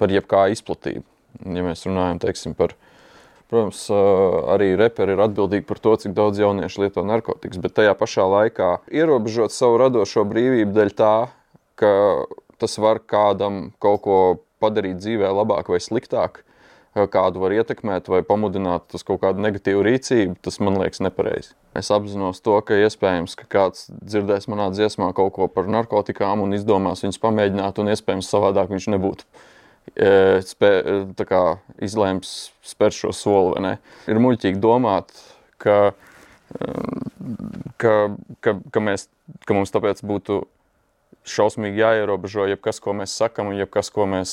par 0.00 0.12
jebkā 0.12 0.46
izplatību. 0.54 1.04
Ja 1.44 1.64
mēs 1.64 1.84
runājam 1.88 2.20
teiksim, 2.22 2.54
par 2.56 2.76
Protams, 3.46 3.84
arī 4.50 4.72
reperi 4.74 5.14
ir 5.14 5.20
atbildīgi 5.22 5.66
par 5.68 5.78
to, 5.78 5.92
cik 6.02 6.16
daudz 6.16 6.40
jauniešu 6.42 6.82
lieto 6.82 7.04
narkotikas, 7.06 7.60
bet 7.62 7.76
tajā 7.78 7.92
pašā 7.98 8.24
laikā 8.26 8.70
ierobežot 8.90 9.54
savu 9.54 9.78
radošo 9.84 10.24
brīvību 10.26 10.74
dēļ 10.74 10.90
tā, 10.98 11.12
ka 11.78 11.92
tas 12.58 12.74
var 12.82 12.98
kādam 13.06 13.70
kaut 13.78 14.02
ko 14.02 14.18
padarīt 14.58 14.98
dzīvē 14.98 15.30
labāk 15.30 15.70
vai 15.70 15.78
sliktāk, 15.84 16.42
kādu 17.12 17.42
var 17.42 17.52
ietekmēt 17.52 18.08
vai 18.08 18.22
pamudināt 18.26 18.94
uz 18.96 19.04
kaut 19.06 19.20
kādu 19.22 19.42
negatīvu 19.44 19.84
rīcību, 19.84 20.38
tas 20.42 20.58
man 20.64 20.80
liekas 20.80 21.02
nepareizi. 21.04 21.52
Es 21.76 21.92
apzinos 21.92 22.40
to, 22.40 22.56
ka 22.64 22.78
iespējams, 22.86 23.36
ka 23.36 23.46
kāds 23.52 23.90
dzirdēs 24.00 24.48
manā 24.48 24.70
dziesmā 24.72 25.10
kaut 25.14 25.34
ko 25.36 25.46
par 25.52 25.68
narkotikām 25.68 26.42
un 26.42 26.56
izdomās 26.56 27.04
viņus 27.04 27.20
pamēģināt, 27.20 27.78
un 27.78 27.92
iespējams 27.92 28.32
savādāk 28.32 28.72
viņš 28.72 28.88
nebūtu 28.96 29.28
spē, 29.94 30.70
kā, 31.28 31.42
izlēms 31.82 32.34
spērt 32.66 32.96
šo 32.96 33.12
soli. 33.16 33.76
Ir 34.10 34.20
muļķīgi 34.22 34.60
domāt, 34.62 35.14
ka, 35.62 35.94
ka, 37.80 37.94
ka, 38.40 38.56
ka, 38.72 38.82
mēs, 38.82 39.08
ka 39.46 39.56
mums 39.56 39.74
tāpēc 39.74 40.02
būtu 40.06 40.44
šausmīgi 41.26 41.82
jāierobežo 41.82 42.46
jebkas, 42.50 42.80
ko 42.82 42.94
mēs 42.96 43.16
sakam, 43.18 43.50
un 43.50 43.60
jebkas, 43.60 43.90
ko 43.94 44.06
mēs 44.10 44.32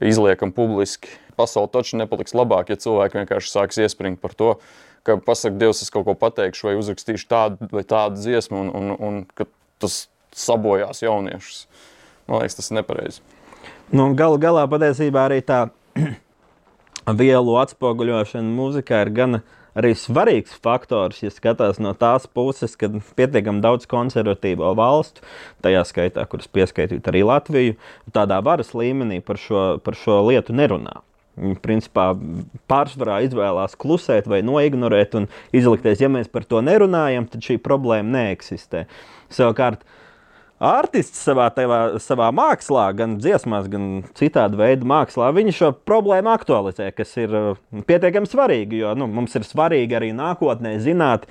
izliekam 0.00 0.52
publiski. 0.52 1.12
Pasaule 1.36 1.70
taču 1.72 1.96
nepaliks 1.96 2.34
labāk, 2.36 2.72
ja 2.72 2.80
cilvēki 2.80 3.22
vienkārši 3.22 3.52
sāks 3.52 3.80
iespringt 3.80 4.20
par 4.20 4.34
to, 4.36 4.54
ka 5.06 5.16
pasakot, 5.16 5.58
Dievs, 5.60 5.82
es 5.84 5.90
kaut 5.92 6.04
ko 6.06 6.14
pateikšu, 6.18 6.68
vai 6.68 6.76
uzrakstīšu 6.78 7.28
tādu 7.30 7.68
vai 7.72 7.84
tādu 7.88 8.20
dziesmu, 8.20 8.66
un, 8.66 8.72
un, 8.76 8.96
un 9.00 9.20
ka 9.38 9.48
tas 9.82 10.06
sabojās 10.36 11.02
jauniešus. 11.02 11.64
Man 12.28 12.42
liekas, 12.42 12.58
tas 12.58 12.70
ir 12.70 12.78
nepareizi. 12.78 13.24
Nu, 13.90 14.12
galu 14.16 14.38
galā 14.40 14.62
patiesībā 14.70 15.26
arī 15.26 15.40
tā 15.44 15.64
vielu 17.22 17.58
atspoguļošana 17.60 18.54
mūzikā 18.54 19.02
ir 19.06 19.10
gan 19.16 19.40
arī 19.78 19.92
svarīgs 19.96 20.54
faktors, 20.62 21.22
ja 21.24 21.32
skatās 21.32 21.80
no 21.82 21.94
tās 21.98 22.28
puses, 22.28 22.76
ka 22.78 22.90
pietiekami 23.18 23.62
daudz 23.64 23.88
konservatīvo 23.90 24.74
valstu, 24.78 25.24
tajā 25.64 25.84
skaitā, 25.88 26.26
kuras 26.28 26.50
pieskaitīt 26.52 27.08
arī 27.08 27.24
Latviju, 27.28 27.78
tādā 28.14 28.42
varas 28.44 28.74
līmenī 28.76 29.22
par 29.24 29.40
šo, 29.40 29.64
par 29.84 29.96
šo 29.98 30.20
lietu 30.28 30.56
nerunā. 30.56 31.00
Viņi 31.40 31.56
principā 31.64 32.10
pārsvarā 32.68 33.22
izvēlās 33.24 33.72
klusēt 33.80 34.26
vai 34.28 34.42
noignorēt 34.44 35.16
un 35.16 35.30
izlikties, 35.56 36.04
ja 36.04 36.10
mēs 36.12 36.28
par 36.28 36.44
to 36.44 36.60
nerunājam, 36.60 37.24
tad 37.32 37.44
šī 37.46 37.56
problēma 37.64 38.18
neeksistē. 38.18 38.84
Savukārt, 39.32 39.80
uh, 39.80 40.01
artists 40.62 41.22
savā, 41.26 41.48
tevā, 41.54 41.80
savā 42.02 42.28
mākslā, 42.34 42.86
gan 42.96 43.16
dziesmās, 43.20 43.68
gan 43.70 44.04
citādi 44.18 44.58
veidu 44.60 44.86
mākslā, 44.88 45.32
viņi 45.34 45.54
šo 45.58 45.70
problēmu 45.88 46.30
aktualizē, 46.32 46.90
kas 46.94 47.16
ir 47.20 47.34
uh, 47.34 47.62
pietiekami 47.88 48.30
svarīgi. 48.30 48.82
Jo 48.84 48.92
nu, 48.98 49.08
mums 49.10 49.34
ir 49.38 49.46
svarīgi 49.48 49.98
arī 49.98 50.12
nākotnē 50.16 50.76
zināt, 50.82 51.26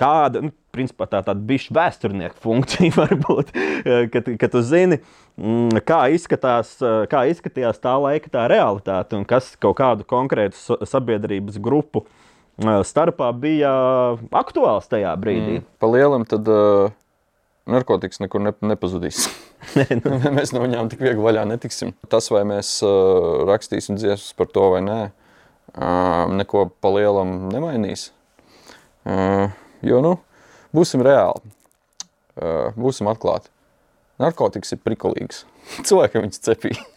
kāda 0.00 0.44
nu, 0.46 0.54
principā, 0.72 1.08
tā 1.10 1.20
tāda 1.26 1.42
bijusi 1.44 1.74
vēsturnieka 1.76 2.38
funkcija 2.40 2.94
var 3.02 3.12
būt. 3.26 3.52
Uh, 3.52 4.06
kad, 4.12 4.32
kad 4.40 4.54
tu 4.54 4.64
zini, 4.64 5.02
mm, 5.36 5.82
kā, 5.84 6.00
izskatās, 6.16 6.72
uh, 6.84 7.04
kā 7.10 7.26
izskatījās 7.32 7.82
tā 7.84 7.98
laika 8.00 8.32
tā 8.32 8.48
realitāte 8.50 9.18
un 9.18 9.28
kas 9.28 9.52
kaut 9.60 9.76
kādu 9.82 10.08
konkrētu 10.08 10.80
sabiedrības 10.88 11.60
grupu 11.60 12.06
starpā 12.60 13.30
bija 13.40 13.70
aktuāls 14.36 14.90
tajā 14.90 15.14
brīdī. 15.16 15.60
Mm. 15.60 15.68
Pa 15.80 15.88
lielam 15.88 16.26
tad. 16.28 16.48
Uh 16.48 16.96
narkotikas 17.72 18.20
nekur 18.22 18.42
ne, 18.44 18.54
nepazudīs. 18.72 19.28
Nu. 19.70 20.16
mēs 20.32 20.54
no 20.56 20.62
viņiem 20.62 20.88
tik 20.90 21.02
viegli 21.04 21.20
vaļā 21.22 21.42
netiksim. 21.46 21.92
Tas, 22.10 22.30
vai 22.32 22.40
mēs 22.48 22.78
uh, 22.82 23.42
rakstīsim 23.46 23.98
dziesmas 24.00 24.32
par 24.38 24.48
to 24.50 24.64
vai 24.72 24.80
nē, 24.82 24.96
uh, 25.76 26.32
neko 26.32 26.64
pa 26.80 26.90
lielam 26.94 27.34
nemainīs. 27.52 28.06
Uh, 29.04 29.52
jo, 29.84 30.00
nu, 30.02 30.14
būsim 30.74 31.04
reāli, 31.04 31.52
uh, 32.40 32.72
būsim 32.72 33.12
atklāti. 33.12 33.52
Narkotikas 34.20 34.74
ir 34.74 34.82
prikolīgas. 34.84 35.44
Cilvēkam 35.86 36.24
viņas 36.24 36.42
cepīja. 36.48 36.88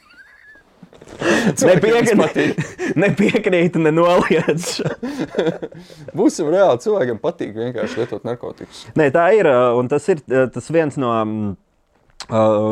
Nepiekrīt, 1.63 2.61
nepiekrīt, 2.99 3.77
nenoliedz. 3.81 4.79
Būsim 6.17 6.49
reāli, 6.53 6.81
cilvēkiem 6.83 7.19
patīk 7.23 7.53
vienkārši 7.57 8.01
lietot 8.01 8.25
narkotikas. 8.27 8.85
Nē, 8.99 9.09
tā 9.13 9.27
ir. 9.37 9.49
Un 9.77 9.91
tas 9.91 10.07
ir 10.11 10.23
tas 10.27 10.71
viens 10.73 10.97
no, 11.01 11.11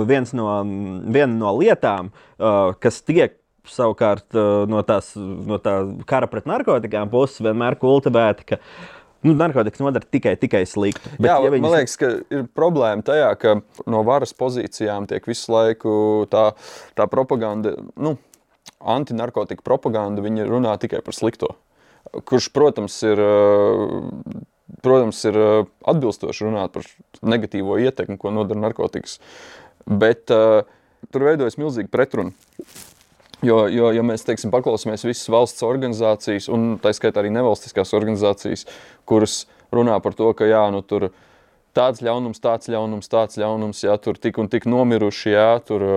viens 0.09 0.33
no, 0.37 0.47
viena 1.11 1.33
no 1.33 1.53
lietām, 1.59 2.11
kas 2.81 3.01
tiek 3.07 3.37
savukārt 3.69 4.33
no, 4.69 4.81
tās, 4.87 5.13
no 5.15 5.59
tā 5.61 5.75
kara 6.09 6.29
pret 6.31 6.47
narkotikām 6.49 7.11
puses 7.11 7.43
vienmēr 7.45 7.77
kultivēta. 7.81 8.57
Nu, 9.21 9.35
narkotikas 9.37 9.83
nodara 9.83 10.07
tikai, 10.09 10.33
tikai 10.41 10.63
sliktu. 10.69 11.13
Bet, 11.19 11.29
Jā, 11.29 11.37
ja 11.43 11.51
viņas... 11.53 11.63
Man 11.65 11.75
liekas, 11.75 11.97
ka 12.01 12.09
ir 12.33 12.47
problēma 12.57 13.05
tajā, 13.05 13.29
ka 13.37 13.55
no 13.89 14.01
varas 14.07 14.33
pozīcijām 14.37 15.05
tiek 15.09 15.27
visu 15.29 15.53
laiku 15.53 15.93
tā, 16.31 16.51
tā 16.97 17.05
propaganda. 17.11 17.75
Nu, 18.01 18.15
antinarkotika 18.81 19.61
propaganda, 19.65 20.23
viņi 20.25 20.47
runā 20.49 20.73
tikai 20.81 21.03
par 21.05 21.17
slikto. 21.17 21.53
Kurš, 22.27 22.49
protams, 22.53 22.97
ir, 23.05 23.21
eh, 23.21 24.41
protams, 24.81 25.21
ir 25.29 25.37
eh, 25.37 25.69
atbilstoši 25.93 26.47
runāt 26.47 26.73
par 26.73 26.87
negatīvo 27.21 27.77
ietekmi, 27.81 28.17
ko 28.17 28.33
nodara 28.33 28.59
narkotikas. 28.59 29.19
Bet 29.85 30.29
uh, 30.29 30.61
tur 31.09 31.23
veidojas 31.25 31.57
milzīga 31.57 31.89
pretruna. 31.89 32.33
Jo, 33.41 33.63
jo, 33.73 33.87
ja 33.89 34.03
mēs 34.05 34.21
teiksim, 34.21 34.51
paklausāmies 34.53 35.01
visas 35.07 35.29
valsts 35.33 35.63
organizācijas, 35.65 36.45
un 36.53 36.75
tā 36.81 36.91
skaitā 36.93 37.23
arī 37.23 37.31
nevalstiskās 37.33 37.89
organizācijas, 37.97 38.67
kuras 39.09 39.45
runā 39.73 39.95
par 40.03 40.13
to, 40.13 40.27
ka 40.37 40.45
jā, 40.45 40.61
nu, 40.69 40.83
tur 40.85 41.07
tāds 41.73 42.03
ļaunums, 42.05 42.41
tāds 42.43 42.69
ļaunums, 42.69 43.09
tāds 43.09 43.39
ļaunums, 43.41 43.81
jā, 43.87 43.95
tur 44.03 44.19
tik 44.21 44.37
un 44.43 44.51
tik 44.51 44.67
nomiruši, 44.69 45.33
jā, 45.33 45.49
tur 45.65 45.87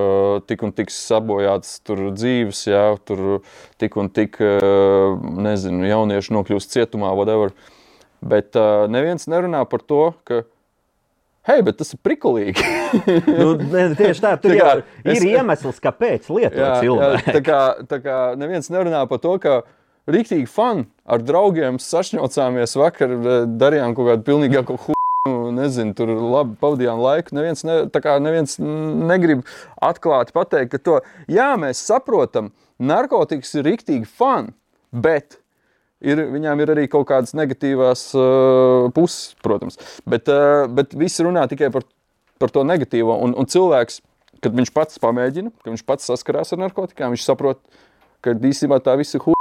tik 0.49 0.65
un 0.65 0.73
tik 0.73 0.95
sabojāts 0.95 1.77
tur 1.85 2.07
dzīves, 2.15 2.65
jā, 2.71 2.87
tur 3.05 3.43
tik 3.83 4.01
un 4.01 4.09
tik, 4.09 4.41
nezinu, 5.45 5.85
jaunieši 5.91 6.39
nokļūst 6.39 6.79
cietumā, 6.79 7.13
whatever. 7.13 7.53
Bet 8.25 8.57
uh, 8.57 8.87
neviens 8.89 9.29
nerunā 9.29 9.67
par 9.69 9.83
to, 9.85 10.15
ka 10.25 10.47
Hei, 11.45 11.61
bet 11.61 11.77
tas 11.77 11.93
ir 11.93 12.01
prikulīgi. 12.01 12.63
nu, 13.41 13.51
ne, 13.61 13.91
tieši 13.99 14.23
tā, 14.25 14.33
tur 14.41 14.55
tā 14.55 14.57
kā, 14.57 14.75
jau 15.05 15.13
ir 15.13 15.19
es, 15.19 15.27
iemesls, 15.29 15.81
kāpēc 15.85 16.31
lietot 16.33 16.81
cilvēku. 16.81 17.35
Tā 17.37 17.45
kā, 17.45 17.61
tā 17.91 18.01
kā 18.05 18.19
neviens 18.41 18.73
nerunā 18.73 19.05
par 19.11 19.21
to, 19.21 19.37
ka 19.43 19.61
rīktīgi 20.09 20.49
fani 20.49 20.89
ar 21.05 21.21
draugiem 21.21 21.77
sašņocāmies 21.83 22.79
vakar, 22.81 23.17
darījām 23.61 23.97
kaut 23.97 24.15
kādu 24.15 24.29
pilnīgāko 24.31 24.81
Nu, 25.25 25.49
nezinu, 25.57 25.95
tur 25.97 26.11
labi 26.13 26.53
pavadījām 26.61 26.99
laiku. 27.01 27.33
Neviens, 27.33 27.63
ne, 27.65 27.79
neviens 28.21 28.59
negrib 28.61 29.47
atklāti 29.81 30.35
pateikt, 30.37 30.75
ka 30.75 30.81
to, 30.85 30.99
jā, 31.33 31.47
mēs 31.57 31.81
saprotam, 31.81 32.51
narkotikas 32.77 33.55
ir 33.57 33.65
rīktīgi 33.71 34.05
fani, 34.05 34.53
bet 34.93 35.39
ir, 36.05 36.25
viņām 36.35 36.63
ir 36.63 36.73
arī 36.75 36.87
kaut 36.93 37.09
kādas 37.11 37.35
negatīvās 37.37 38.07
uh, 38.19 38.89
puses, 38.97 39.35
protams. 39.45 39.81
Bet, 40.09 40.31
uh, 40.33 40.65
bet 40.71 40.97
visi 40.99 41.27
runā 41.27 41.47
tikai 41.51 41.71
par, 41.75 41.87
par 42.43 42.53
to 42.55 42.65
negatīvo. 42.67 43.17
Un, 43.27 43.37
un 43.39 43.49
cilvēks, 43.51 44.01
kad 44.45 44.57
viņš 44.57 44.75
pats 44.77 45.01
pamēģina, 45.03 45.55
kad 45.63 45.73
viņš 45.73 45.87
pats 45.89 46.11
saskarās 46.11 46.55
ar 46.55 46.65
narkotikām, 46.67 47.15
viņš 47.15 47.27
saprot, 47.27 47.63
ka 48.25 48.37
īstenībā 48.37 48.81
tā 48.85 48.97
visa 49.01 49.21
hu 49.23 49.35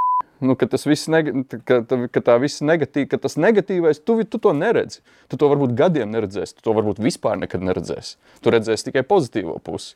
nu, 0.44 0.56
ka 0.60 0.68
tas 0.68 0.84
viss 0.88 1.08
neg 1.12 1.30
ka, 1.68 1.82
ka 1.88 2.22
tā 2.24 2.36
viss 2.44 2.64
negatīv, 2.66 3.08
ka 3.12 3.20
tas 3.22 3.38
negatīvais, 3.40 4.02
tu, 4.04 4.18
tu 4.28 4.40
to 4.44 4.54
neredzi. 4.58 5.00
Tu 5.32 5.40
to 5.40 5.50
varbūt 5.52 5.76
gadiem 5.80 6.12
neredzēsi, 6.14 6.58
tu 6.58 6.68
to 6.68 6.76
varbūt 6.76 7.00
vispār 7.04 7.40
nekad 7.40 7.64
neredzēsi. 7.64 8.18
Tu 8.44 8.54
redzēsi 8.54 8.90
tikai 8.90 9.06
pozitīvo 9.08 9.56
pusi. 9.64 9.96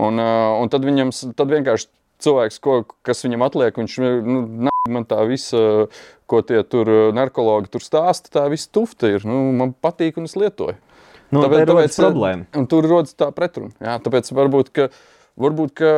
Un, 0.00 0.20
uh, 0.20 0.58
un 0.60 0.72
tad 0.72 0.84
viņam 0.88 1.12
tad 1.36 1.52
vienkārši 1.52 1.88
cilvēks, 2.24 2.60
ko, 2.64 2.82
kas 3.04 3.24
viņam 3.26 3.44
atliek, 3.48 3.76
viņš 3.76 3.98
nu, 4.24 4.44
man 4.90 5.04
tā 5.06 5.20
visa, 5.30 5.86
ko 6.26 6.40
tie 6.42 6.58
tur 6.66 6.88
narkologi 7.14 7.70
tur 7.70 7.84
stāsta, 7.84 8.32
tā 8.34 8.46
visa 8.50 8.66
tufta 8.74 9.12
ir. 9.12 9.22
Nu, 9.28 9.52
man 9.54 9.76
patīk 9.78 10.18
un 10.18 10.26
es 10.26 10.34
lietoju. 10.34 10.74
Nu, 11.32 11.44
tāpēc, 11.44 11.68
tāpēc 11.70 11.98
problēma. 12.00 12.48
Un 12.58 12.66
tur 12.68 12.88
rodas 12.90 13.14
tā 13.14 13.28
pretruna. 13.32 13.70
Jā, 13.78 13.94
tāpēc 14.02 14.32
varbūt, 14.34 14.72
ka, 14.74 14.88
varbūt, 15.40 15.76
ka 15.78 15.92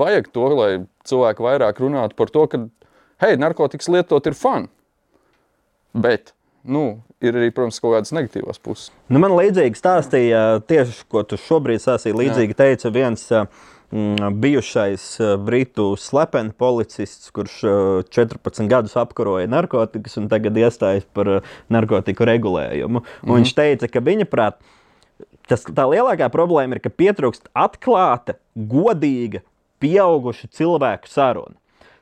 vajag 0.00 0.32
to, 0.32 0.48
lai 0.56 0.70
cilvēki 1.08 1.44
vairāk 1.44 1.84
runātu 1.84 2.16
par 2.18 2.32
to, 2.32 2.46
ka, 2.48 2.62
hei, 3.22 3.36
narkotikas 3.38 3.92
lietot 3.92 4.26
ir 4.26 4.38
fun. 4.38 4.70
Bet, 5.92 6.32
nu, 6.64 7.02
ir 7.20 7.36
arī, 7.36 7.52
protams, 7.52 7.78
kaut 7.84 7.98
kādas 7.98 8.16
negatīvas 8.16 8.58
puses. 8.64 8.88
Nu, 9.12 9.20
man 9.20 9.36
līdzīgi 9.36 9.78
stāstīja 9.78 10.42
tieši, 10.64 11.04
ko 11.12 11.26
tu 11.28 11.38
šobrīd 11.44 11.84
sāstīji. 11.84 12.16
Līdzīgi 12.24 12.56
Jā. 12.56 12.62
teica 12.64 12.94
viens 12.96 13.28
mm, 13.28 13.68
bijušais 13.90 15.04
britu 15.44 15.96
slepeni 15.96 16.52
policists, 16.52 17.30
kurš 17.32 17.60
14 18.12 18.68
gadus 18.68 18.96
apkaroja 19.00 19.48
narkotikas 19.48 20.18
un 20.20 20.26
tagad 20.28 20.58
iestājas 20.60 21.06
par 21.16 21.38
narkotiku 21.72 22.26
regulējumu. 22.28 23.00
Mm. 23.00 23.32
Viņš 23.38 23.54
teica, 23.56 23.88
ka 23.88 24.02
viņa 24.04 24.28
prāt, 24.28 24.58
tas, 25.48 25.64
tā 25.64 25.86
lielākā 25.88 26.28
problēma 26.32 26.76
ir, 26.76 26.82
ka 26.84 26.92
pietrūkst 26.92 27.48
atklāta, 27.56 28.36
godīga 28.52 29.40
pieaugušu 29.80 30.50
cilvēku 30.58 31.08
sarunu. 31.10 31.56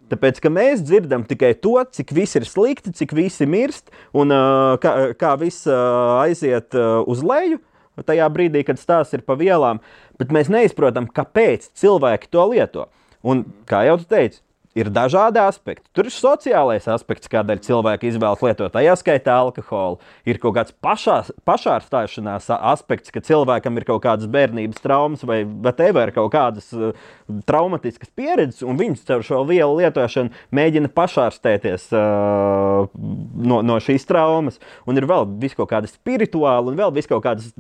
Tāpēc, 0.06 0.38
mēs 0.54 0.84
dzirdam 0.86 1.24
tikai 1.26 1.52
to, 1.58 1.74
cik 1.82 2.12
viss 2.14 2.38
ir 2.38 2.46
slikti, 2.46 2.92
cik 2.94 3.14
visi 3.16 3.46
mirst 3.50 3.90
un 4.14 4.30
uh, 4.30 4.76
kā, 4.82 4.92
kā 5.18 5.32
viss 5.40 5.66
uh, 5.66 6.22
aiziet 6.22 6.76
uh, 6.78 7.00
uz 7.10 7.24
leju 7.26 7.58
tajā 8.04 8.26
brīdī, 8.32 8.64
kad 8.66 8.80
stāsts 8.80 9.16
ir 9.16 9.24
pa 9.26 9.38
vielām, 9.38 9.80
bet 10.20 10.34
mēs 10.34 10.50
neizprotam, 10.52 11.08
kāpēc 11.08 11.70
cilvēki 11.78 12.32
to 12.32 12.48
lieto. 12.52 12.88
Un, 13.26 13.44
kā 13.68 13.84
jau 13.88 13.96
teicu, 14.04 14.42
ir 14.76 14.90
dažādi 14.92 15.40
aspekti. 15.40 15.88
Tur 15.96 16.10
ir 16.10 16.14
sociālais 16.14 16.84
aspekts, 16.92 17.30
kādēļ 17.32 17.62
cilvēki 17.64 18.10
izvēlas 18.10 18.42
lietot, 18.44 18.72
tajā 18.74 18.96
skaitā 19.00 19.38
alkoholu. 19.40 19.98
Ir 20.28 20.40
kaut 20.42 20.56
kāds 20.58 20.74
pašās, 20.84 21.32
pašārstāšanās 21.48 22.50
aspekts, 22.56 23.12
ka 23.14 23.22
cilvēkam 23.24 23.80
ir 23.80 23.86
kaut 23.88 24.02
kādas 24.04 24.28
bērnības 24.30 24.82
traumas 24.84 25.24
vai 25.26 25.40
whatever, 25.48 26.12
kaut 26.14 26.30
kādas 26.34 26.68
uh, 26.76 26.92
traumatiskas 27.48 28.12
pieredzes, 28.16 28.62
un 28.66 28.76
viņš 28.80 29.06
caur 29.08 29.24
šo 29.26 29.42
vielu 29.48 29.80
lietošanu 29.80 30.44
mēģina 30.56 30.92
pašārstēties 30.96 31.88
uh, 31.96 32.86
no, 32.92 33.62
no 33.64 33.80
šīs 33.82 34.04
traumas. 34.08 34.60
Un 34.86 35.00
ir 35.00 35.08
vēl 35.08 35.28
kaut 35.56 35.70
kāda 35.72 35.88
spirituāla 35.90 36.72
un 36.72 36.78
vēl 36.78 36.92
kaut 37.06 37.24
kādas 37.24 37.52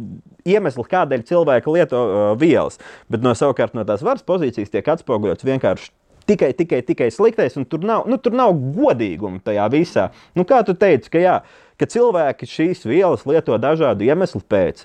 iemesli, 0.44 0.84
kādēļ 0.90 1.24
cilvēki 1.28 1.78
lieto 1.78 2.02
uh, 2.06 2.24
vielas. 2.38 2.76
Bet 3.08 3.24
no 3.24 3.32
savukārt 3.38 3.76
no 3.76 3.86
tās 3.88 4.04
varas 4.04 4.26
pozīcijas 4.26 4.72
tiek 4.74 4.96
atspoguļots 4.96 5.46
vienkārši 5.46 5.94
tikai, 6.26 6.52
tikai, 6.56 6.82
tikai 6.86 7.10
sliktais, 7.14 7.56
un 7.58 7.66
tur 7.68 7.84
nav, 7.86 8.06
nu, 8.10 8.18
tur 8.22 8.34
nav 8.36 8.54
godīguma 8.76 9.40
tajā 9.44 9.66
visā. 9.72 10.08
Nu, 10.36 10.46
kā 10.48 10.62
tu 10.66 10.74
teici, 10.78 11.10
ka, 11.12 11.22
jā, 11.22 11.36
ka 11.80 11.88
cilvēki 11.90 12.48
šīs 12.50 12.86
vielas 12.88 13.26
lieto 13.28 13.56
dažādu 13.60 14.06
iemeslu 14.08 14.42
pēc, 14.48 14.84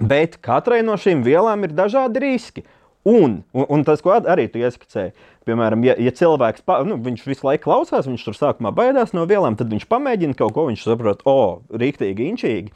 bet 0.00 0.40
katrai 0.44 0.82
no 0.86 0.96
šīm 1.00 1.24
vielām 1.26 1.68
ir 1.68 1.76
dažādi 1.76 2.24
riski. 2.24 2.66
Un, 3.06 3.44
un, 3.54 3.66
un 3.70 3.84
tas, 3.86 4.00
ko 4.02 4.16
arī 4.18 4.48
tu 4.50 4.58
ieskicēji, 4.58 5.12
piemēram, 5.46 5.84
ja, 5.86 5.94
ja 6.02 6.10
cilvēks 6.10 6.64
pa, 6.66 6.80
nu, 6.82 6.96
visu 6.98 7.46
laiku 7.46 7.68
klausās, 7.68 8.08
viņš 8.10 8.24
tur 8.26 8.34
sākumā 8.34 8.72
baidās 8.74 9.14
no 9.14 9.22
vielām, 9.30 9.54
tad 9.54 9.70
viņš 9.70 9.86
pamēģina 9.86 10.34
kaut 10.34 10.56
ko, 10.56 10.64
viņš 10.66 10.82
saprot, 10.88 11.22
o, 11.22 11.34
oh, 11.36 11.52
rīktīgi, 11.70 12.26
inčīgi. 12.32 12.74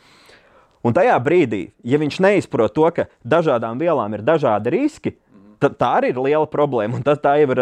Un 0.86 0.94
tajā 0.96 1.16
brīdī, 1.20 1.64
ja 1.82 1.98
viņš 2.00 2.20
neizprot 2.22 2.72
to, 2.78 2.86
ka 2.94 3.08
dažādām 3.26 3.82
vielām 3.82 4.14
ir 4.14 4.22
dažādi 4.24 4.70
riski, 4.76 5.16
tā, 5.60 5.90
arī 6.00 6.12
ir 6.14 6.20
liela 6.20 6.46
problēma. 6.50 7.02
Tas, 7.04 7.20
ir, 7.40 7.54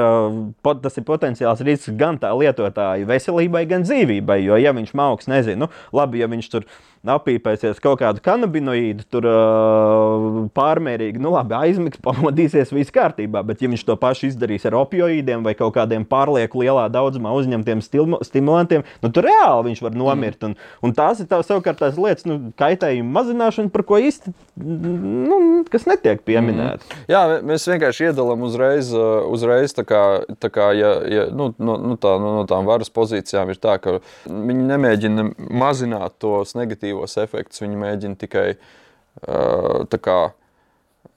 pot, 0.65 0.83
tas 0.85 0.99
ir 0.99 1.07
potenciāls 1.09 1.63
risks 1.67 1.95
gan 1.99 2.21
tā 2.23 2.31
lietotāja 2.37 3.09
veselībai, 3.09 3.65
gan 3.71 3.87
dzīvībai. 3.87 4.41
Jo, 4.45 4.59
ja 4.61 4.75
viņš 4.77 4.95
mākslinieks 4.95 5.29
nezina, 5.29 5.67
nu, 5.67 5.73
labi, 5.97 6.23
ja 6.23 6.31
viņš 6.31 6.53
tur 6.53 6.69
apīpēsies 7.09 7.79
kaut 7.83 8.01
kādu 8.03 8.23
kanabinoīdu, 8.25 9.05
tur 9.13 9.27
uh, 9.29 10.39
pārmērīgi, 10.57 11.21
nu 11.23 11.33
labi, 11.35 11.55
aizmigs, 11.59 12.01
pamodīsies, 12.07 12.73
viss 12.75 12.95
kārtībā. 12.95 13.45
Bet, 13.47 13.63
ja 13.63 13.71
viņš 13.71 13.85
to 13.89 13.97
pašu 14.01 14.29
izdarīs 14.31 14.67
ar 14.69 14.77
opioīdiem 14.81 15.47
vai 15.47 15.55
kaut 15.59 15.77
kādiem 15.77 16.07
pārlieku 16.09 16.63
lielā 16.65 16.89
daudzumā 16.93 17.33
uzņemtiem 17.39 17.83
stimulantiem, 18.27 18.85
nu 19.05 19.13
tur 19.15 19.29
reāli 19.29 19.71
viņš 19.71 19.85
var 19.87 19.99
nomirt. 19.99 20.45
Un, 20.49 20.57
un 20.85 20.95
tās 20.97 21.23
ir 21.23 21.31
tā, 21.31 21.41
savukārt 21.47 21.81
tās 21.83 21.99
lietas, 22.01 22.27
nu, 22.29 22.53
kaitējuma 22.59 23.15
mazināšana, 23.21 23.73
par 23.75 23.87
ko 23.89 24.01
īsti 24.03 24.35
nu, 24.59 25.39
kas 25.71 25.87
netiek 25.89 26.23
pieminēts. 26.27 26.89
Mm. 26.89 27.07
Jā, 27.11 27.23
mēs 27.47 27.67
vienkārši 27.71 27.88
iedalām 28.05 28.43
uzreiz, 28.47 28.91
uzreiz 29.33 29.75
tā 29.77 29.85
kā, 29.89 30.03
tā 30.43 30.51
kā 30.53 30.71
ja, 30.77 30.91
ja, 31.09 31.27
nu, 31.35 31.51
nu, 31.59 31.77
nu, 31.81 31.97
tā, 32.01 32.15
nu, 32.21 32.35
no 32.37 32.45
tām 32.49 32.69
varas 32.69 32.93
pozīcijām 32.93 33.53
ir 33.53 33.61
tā, 33.63 33.79
ka 33.83 33.99
viņi 34.29 34.67
nemēģina 34.69 35.29
mazināt 35.49 36.19
tos 36.23 36.53
negatīvos 36.59 37.17
efektus. 37.25 37.63
Viņi 37.65 37.81
mēģina 37.81 38.21
tikai 38.21 38.49
uh, 38.59 39.99
kā, 40.05 40.21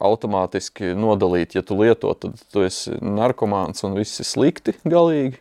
automātiski 0.01 0.95
nodalīt, 0.97 1.55
ja 1.55 1.63
tu 1.65 1.77
lieto, 1.79 2.13
tad 2.17 2.39
tu 2.51 2.65
esi 2.65 2.95
narkomāns 3.01 3.85
un 3.85 3.97
viss 3.97 4.21
ir 4.23 4.27
slikti 4.27 4.75
galīgi. 4.87 5.39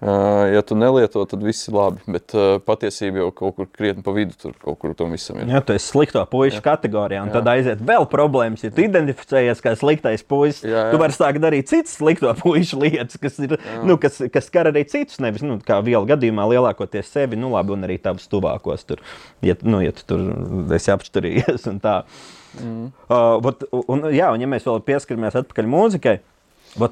Ja 0.00 0.62
tu 0.64 0.76
nelieto, 0.80 1.20
tad 1.28 1.42
viss 1.44 1.68
ir 1.68 1.74
labi. 1.76 2.00
Bet 2.08 2.32
uh, 2.32 2.54
patiesībā 2.64 3.20
jau 3.20 3.28
kaut 3.36 3.56
kur 3.58 3.66
krietni 3.68 4.04
pa 4.04 4.14
vidu 4.16 4.32
tur 4.40 4.54
kaut 4.56 4.78
kur 4.80 4.94
tam 4.96 5.12
visam 5.12 5.36
ir. 5.42 5.50
Jā, 5.52 5.60
tu 5.64 5.74
esi 5.76 5.90
slikto 5.92 6.22
puikas 6.30 6.62
kategorijā, 6.64 7.20
un 7.26 7.28
jā. 7.28 7.34
tad 7.36 7.50
aiziet 7.52 7.82
vēl 7.84 8.06
problēmas. 8.08 8.64
Ja 8.64 8.72
tu 8.72 8.80
identificējies 8.86 9.60
kā 9.60 9.74
sliktais 9.76 10.24
puisis, 10.24 10.62
tu 10.64 11.00
vari 11.00 11.16
sākt 11.16 11.42
darīt 11.44 11.68
citas 11.68 11.98
slikto 12.00 12.32
puikas 12.40 12.72
lietas, 12.80 13.20
kas, 13.20 13.36
ir, 13.44 13.58
jā. 13.60 13.82
nu, 13.84 13.98
kas, 14.00 14.16
kas 14.32 14.48
skar 14.48 14.70
arī 14.72 14.86
citus. 14.88 15.20
Nevis 15.20 15.44
nu, 15.44 15.58
kā 15.66 15.82
viela 15.84 16.06
gadījumā 16.08 16.48
lielākoties 16.54 17.12
sevi, 17.12 17.36
nu 17.40 17.52
labi, 17.52 17.76
un 17.76 17.84
arī 17.88 17.98
tavus 18.00 18.24
tuvākos. 18.32 18.86
Tur, 18.88 19.04
ja, 19.44 19.58
nu, 19.68 19.82
ja 19.84 19.92
tu 19.96 20.06
tur 20.08 20.24
esi 20.78 20.94
apšturījies 20.94 21.68
un 21.68 21.82
tā. 21.84 21.98
Mm. 22.56 22.88
Uh, 23.04 23.36
but, 23.44 23.68
un, 23.84 24.08
jā, 24.16 24.32
un 24.32 24.40
ja 24.40 24.48
mēs 24.48 24.64
vēl 24.64 24.80
pieskaramies 24.88 25.36
atpakaļ 25.42 25.68
mūzikai, 25.70 26.16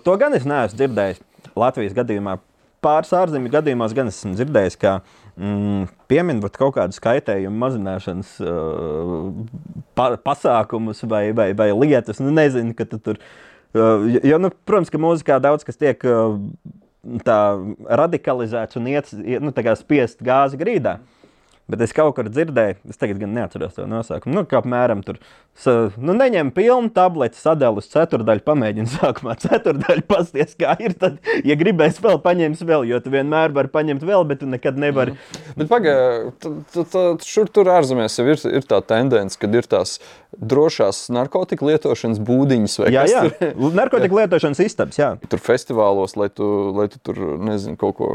to 0.04 0.20
gan 0.20 0.36
es 0.36 0.44
neesmu 0.46 0.76
dzirdējis 0.76 1.24
Latvijas 1.58 1.96
gadījumā 1.96 2.36
pāris 2.84 3.12
ārzemju 3.16 3.52
gadījumos 3.52 3.94
gan 3.96 4.10
esmu 4.10 4.34
dzirdējis, 4.38 4.78
ka 4.80 4.94
mm, 5.34 5.90
pieminot 6.10 6.56
kaut 6.58 6.76
kādu 6.78 6.96
skaitējumu 6.96 7.62
mazināšanas 7.64 8.32
uh, 8.44 9.28
pa, 9.98 10.10
pasākumus 10.24 11.04
vai, 11.10 11.28
vai, 11.36 11.50
vai 11.58 11.70
lietas, 11.74 12.22
nu 12.22 12.34
nezinu, 12.34 12.76
ka 12.78 12.88
tu 12.88 13.00
tur. 13.02 13.22
Uh, 13.76 14.08
jo, 14.24 14.40
nu, 14.40 14.52
protams, 14.66 14.90
ka 14.92 15.00
mūzikā 15.02 15.38
daudz 15.44 15.66
kas 15.66 15.80
tiek 15.80 16.02
uh, 16.08 16.38
tā 17.26 17.38
radikalizēts 18.00 18.80
un 18.80 18.90
iet, 18.94 19.12
nu, 19.44 19.52
spiest 19.78 20.24
gāzi 20.24 20.60
grīdā. 20.60 20.98
Mm. 20.98 21.17
Bet 21.68 21.82
es 21.84 21.92
kaut 21.92 22.14
kur 22.16 22.28
dzirdēju, 22.32 22.78
es 22.88 22.96
tagad 22.96 23.18
gan 23.20 23.34
neatceros 23.36 23.74
to 23.76 23.84
nosaukumu. 23.84 24.32
Nu, 24.38 24.42
kā 24.48 24.62
apmēram 24.62 25.02
tur, 25.04 25.18
sa, 25.52 25.90
nu, 26.00 26.14
neņem 26.16 26.48
pilnu 26.56 26.88
tableti, 26.96 27.36
sadalīt 27.36 27.82
uz 27.82 27.90
ceturdaļu, 27.92 28.40
pamēģini 28.46 28.88
sākumā 28.94 29.34
ceturdaļu 29.42 30.06
pasties, 30.08 30.54
kā 30.56 30.78
ir. 30.80 30.96
Tad, 30.96 31.18
ja 31.44 31.58
gribēs 31.60 32.00
vēl, 32.00 32.16
paņems 32.24 32.62
vēl, 32.64 32.86
jo 32.88 33.02
tu 33.04 33.12
vienmēr 33.12 33.52
vari 33.52 33.68
paņemt 33.74 34.06
vēl, 34.08 34.24
bet 34.30 34.40
tu 34.40 34.48
nekad 34.48 34.80
nevari. 34.80 35.12
Mm. 35.12 35.52
Bet 35.60 35.70
pagaidi, 35.74 37.20
šur 37.28 37.52
tur 37.52 37.68
ārzemēs 37.74 38.16
jau 38.16 38.24
ir, 38.32 38.40
ir 38.48 38.68
tā 38.72 38.80
tendence, 38.88 39.36
kad 39.36 39.60
ir 39.60 39.68
tās 39.68 39.98
drošās 40.32 41.04
narkotiku 41.12 41.68
lietošanas 41.68 42.24
būdiņas 42.24 42.80
vai 42.80 42.94
jā, 42.96 43.04
jā. 43.12 43.26
tur. 43.28 43.76
narkotiku 43.76 44.16
lietošanas 44.22 44.64
istabas, 44.64 45.04
jā. 45.04 45.12
Tur 45.28 45.44
festivālos, 45.44 46.16
lai 46.16 46.32
tu, 46.32 46.48
lai 46.80 46.88
tu 46.88 47.04
tur, 47.04 47.20
nezinu, 47.44 47.76
kaut 47.76 48.00
ko 48.00 48.12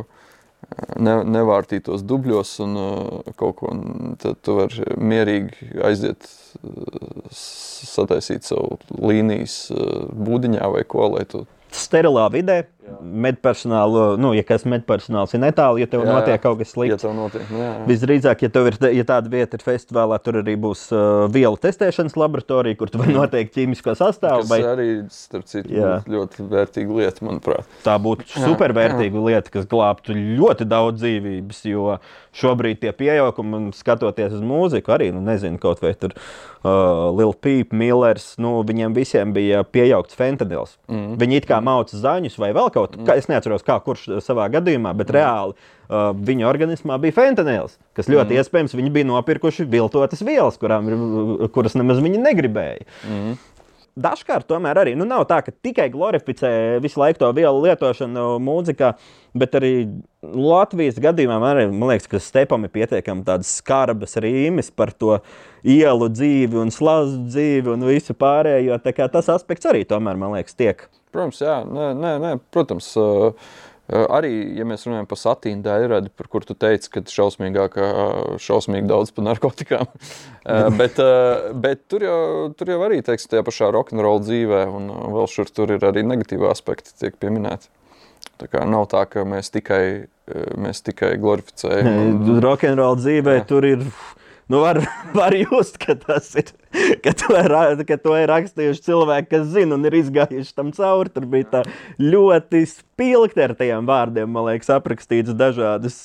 ne, 0.97 1.15
nevārtītos 1.35 2.03
dubļos 2.07 2.53
un 2.65 2.77
uh, 2.79 3.33
kaut 3.39 3.57
ko. 3.61 3.73
Tad 4.21 4.39
tu 4.45 4.57
vari 4.59 4.87
mierīgi 4.99 5.73
aiziet, 5.85 6.27
uh, 6.61 7.27
sataisīt 7.33 8.47
savu 8.47 8.79
līnijas 8.99 9.57
uh, 9.73 10.07
būdiņā 10.13 10.71
vai 10.75 10.85
ko, 10.87 11.09
lai 11.15 11.25
tu. 11.29 11.45
Sterilā 11.73 12.27
vidē, 12.33 12.59
medpersonālu, 13.03 14.03
nu, 14.21 14.33
ja 14.35 14.43
kas 14.47 14.65
medpersonāls 14.69 15.33
ir 15.35 15.41
netālu, 15.43 15.79
ja 15.81 15.87
tev 15.89 16.03
Jā, 16.03 16.13
notiek 16.17 16.41
kaut 16.43 16.59
kas 16.59 16.71
Ja 16.71 16.73
slikts. 16.75 17.03
tev 17.05 17.13
notiek, 17.17 17.45
nu, 17.51 17.59
jā, 17.61 17.69
jā. 17.69 17.85
Visdrīzāk, 17.89 18.43
ja, 18.45 18.49
ir, 18.69 18.77
ja 18.99 19.05
tāda 19.07 19.31
vieta 19.31 19.59
ir 19.59 19.63
festivālā, 19.65 20.19
tur 20.23 20.39
arī 20.41 20.55
būs 20.59 20.85
uh, 20.95 21.25
vielu 21.33 21.59
testēšanas 21.63 22.17
laboratorija, 22.19 22.77
kur 22.79 22.91
tu 22.93 23.01
vari 23.01 23.15
noteikt 23.15 23.55
ķīmisko 23.55 23.95
sastāvu. 23.99 24.43
Tas 24.43 24.51
Vai 24.51 24.59
arī, 24.67 24.87
starp 25.13 25.47
citu, 25.49 25.71
ļoti 26.09 26.47
vērtīga 26.51 26.99
lieta, 26.99 27.25
manuprāt. 27.27 27.69
tā 27.85 27.95
būtu 28.03 28.27
supervērtīga 28.33 29.25
lieta, 29.29 29.53
kas 29.53 29.69
glābtu 29.71 30.15
ļoti 30.17 30.67
daudz 30.69 31.01
dzīvības. 31.03 31.63
Jo 31.69 31.97
šobrīd 32.35 32.81
tie 32.81 32.91
pieaugumi, 32.97 33.69
skatoties 33.77 34.33
uz 34.33 34.41
mūziku, 34.43 34.91
arī, 34.95 35.11
nu, 35.13 35.21
nezinu, 35.23 35.59
kaut 35.61 35.83
vai 35.83 35.93
tur 35.97 36.15
uh, 36.17 37.13
Lil 37.15 37.33
Peep, 37.37 37.71
Millers, 37.77 38.33
nu, 38.41 38.55
viņiem 38.65 38.95
visiem 38.97 39.33
bija 39.35 39.61
pieaugts 39.63 40.17
fentanils. 40.17 40.75
Mm. 40.89 41.13
Viņi 41.21 41.39
it 41.43 41.47
kā 41.49 41.61
mauca 41.63 41.97
zaņus 41.99 42.39
vai 42.41 42.49
vēl 42.57 42.72
kaut 42.73 42.97
ko, 42.97 43.15
es 43.15 43.29
neatceros, 43.31 43.63
kā 43.65 43.77
kurš 43.85 44.09
savā 44.25 44.49
gadījumā, 44.53 44.95
bet 44.97 45.11
mm. 45.11 45.17
reāli. 45.19 45.71
Uh, 45.93 46.09
viņa 46.15 46.47
organismā 46.49 46.97
bija 47.03 47.13
fentanils, 47.13 47.75
kas 47.93 48.07
ļoti 48.09 48.33
mm. 48.33 48.41
iespējams 48.41 48.75
viņi 48.79 48.93
bija 48.95 49.09
nopirkuši 49.09 49.67
viltotas 49.69 50.23
vielas, 50.25 50.57
kurām, 50.57 50.87
ir- 50.89 51.49
kuras 51.53 51.75
nemaz 51.77 51.99
viņi 52.01 52.21
negribēja. 52.23 52.87
Mm. 53.05 53.35
Dažkārt 53.93 54.47
tomēr 54.49 54.79
arī 54.81 54.95
nu, 54.97 55.05
nav 55.05 55.27
tā, 55.29 55.37
ka 55.45 55.51
tikai 55.53 55.85
glorificē 55.93 56.79
visu 56.81 56.97
laiku 56.97 57.19
to 57.21 57.27
vielu 57.37 57.59
lietošanu 57.61 58.39
mūzikā, 58.41 58.95
bet 59.37 59.53
arī 59.59 59.73
Latvijas 60.23 60.97
gadījumā 61.03 61.37
arī, 61.51 61.67
man 61.69 61.91
liekas, 61.91 62.09
ka 62.09 62.21
stepam 62.23 62.65
ir 62.65 62.73
pietiekami 62.73 63.21
tādas 63.27 63.51
skarbas 63.59 64.17
rīmes 64.23 64.71
par 64.73 64.95
to 64.97 65.19
ielu 65.61 66.09
dzīvi 66.09 66.57
un 66.63 66.73
slāņu 66.73 67.27
dzīvi 67.27 67.73
un 67.75 67.85
visu 67.85 68.17
pārējo. 68.17 68.81
Kā 68.97 69.11
Tas 69.13 69.29
aspekts 69.29 69.69
arī 69.69 69.85
tomēr, 69.85 70.17
man 70.17 70.33
liekas, 70.39 70.57
tiek. 70.57 70.87
Protams, 71.13 71.43
jā, 71.43 71.59
nē, 71.67 71.91
nē, 71.99 72.17
nē, 72.23 72.33
protams. 72.53 72.89
Arī, 73.93 74.31
ja 74.57 74.63
mēs 74.65 74.85
runājam 74.87 75.05
par 75.11 75.19
satīnu 75.19 75.61
dēļradi, 75.65 76.13
par 76.15 76.29
kur 76.31 76.45
tu 76.47 76.55
teici, 76.55 76.87
ka 76.89 77.01
šausmīgāk, 77.11 77.75
uh, 77.83 78.37
šausmīgi 78.41 78.87
daudz 78.89 79.11
par 79.13 79.27
narkotikām. 79.27 79.91
Bet, 80.79 80.97
bet 81.63 81.85
tur, 81.87 82.03
jau, 82.03 82.17
tur 82.59 82.67
jau 82.73 82.81
arī, 82.83 82.97
teiksim, 83.05 83.29
tajā 83.31 83.45
pašā 83.47 83.69
rokenrola 83.71 84.19
dzīvē, 84.25 84.65
un 84.75 84.89
vēl 85.13 85.29
šur 85.31 85.47
tur 85.55 85.71
ir 85.71 85.85
arī 85.87 86.03
negatīvi 86.03 86.49
aspekti, 86.49 86.91
tiek 86.99 87.15
pieminēti. 87.21 87.69
Tā 88.41 88.49
kā 88.51 88.65
nav 88.67 88.89
tā, 88.91 89.05
ka 89.07 89.23
mēs 89.27 89.53
tikai, 89.53 90.09
mēs 90.59 90.83
tikai 90.83 91.13
glorificējam. 91.21 92.41
Rokenrola 92.43 92.99
dzīvē 92.99 93.37
Jā. 93.37 93.45
tur 93.47 93.69
ir. 93.69 93.85
Nu, 94.53 94.59
var, 94.59 94.89
var 95.13 95.33
just, 95.33 95.77
ka 95.81 95.95
tas 95.97 96.35
ir. 96.37 96.51
Ka 97.01 97.09
to, 97.17 97.33
ir 97.33 97.79
ka 97.89 97.95
to 97.97 98.13
ir 98.21 98.29
rakstījuši 98.29 98.83
cilvēki, 98.85 99.29
kas 99.31 99.47
zina 99.49 99.79
un 99.79 99.87
ir 99.89 99.95
izgājuši 99.97 100.53
tam 100.53 100.69
cauri. 100.77 101.09
Tur 101.13 101.25
bija 101.29 101.47
tā 101.49 101.61
ļoti 101.97 102.61
spilgti 102.69 103.41
ar 103.41 103.55
tiem 103.57 103.87
vārdiem, 103.89 104.29
man 104.29 104.45
liekas, 104.51 104.69
aprakstīts 104.75 105.33
dažādas. 105.39 106.03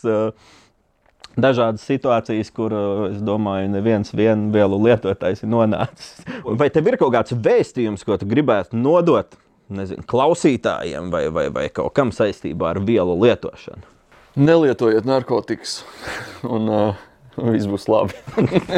Dažādas 1.38 1.84
situācijas, 1.86 2.48
kur, 2.56 2.72
es 3.10 3.18
domāju, 3.22 3.68
neviens 3.70 4.16
vielu 4.16 4.78
lietotājs 4.86 5.44
ir 5.44 5.52
nonācis. 5.52 6.24
Vai 6.48 6.70
tev 6.72 6.88
ir 6.88 6.96
kaut 6.98 7.12
kāds 7.14 7.36
vēstījums, 7.36 8.06
ko 8.08 8.16
tu 8.18 8.26
gribētu 8.26 8.80
nodot 8.80 9.36
nezinu, 9.68 10.06
klausītājiem 10.08 11.12
vai, 11.12 11.26
vai, 11.36 11.44
vai 11.52 11.66
kaut 11.68 11.92
kam 12.00 12.10
saistībā 12.16 12.72
ar 12.72 12.80
vielu 12.88 13.14
lietošanu? 13.26 13.84
Nelietojiet 14.40 15.06
narkotikas, 15.06 15.82
un 16.56 16.72
uh, 16.72 17.04
viss 17.54 17.68
būs 17.70 17.88
labi. 17.90 18.16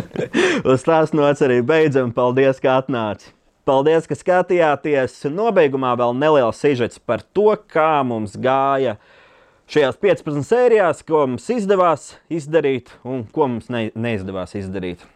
Uz 0.73 0.87
tās 0.87 1.15
nots 1.17 1.45
arī 1.47 1.61
beidzam. 1.67 2.13
Paldies, 2.17 2.61
ka 2.63 2.81
atnāci! 2.81 3.33
Paldies, 3.69 4.09
ka 4.09 4.17
skatījāties! 4.17 5.19
Nobeigumā 5.31 5.93
vēl 6.01 6.17
neliels 6.17 6.61
sižets 6.63 6.99
par 6.99 7.23
to, 7.37 7.53
kā 7.71 8.01
mums 8.07 8.35
gāja 8.41 8.97
šajās 9.71 10.01
15 10.03 10.49
sērijās, 10.49 11.05
ko 11.07 11.27
mums 11.31 11.47
izdevās 11.55 12.15
izdarīt 12.33 12.91
un 13.07 13.23
ko 13.31 13.53
mums 13.53 13.71
ne, 13.71 13.89
neizdevās 13.95 14.57
izdarīt. 14.59 15.07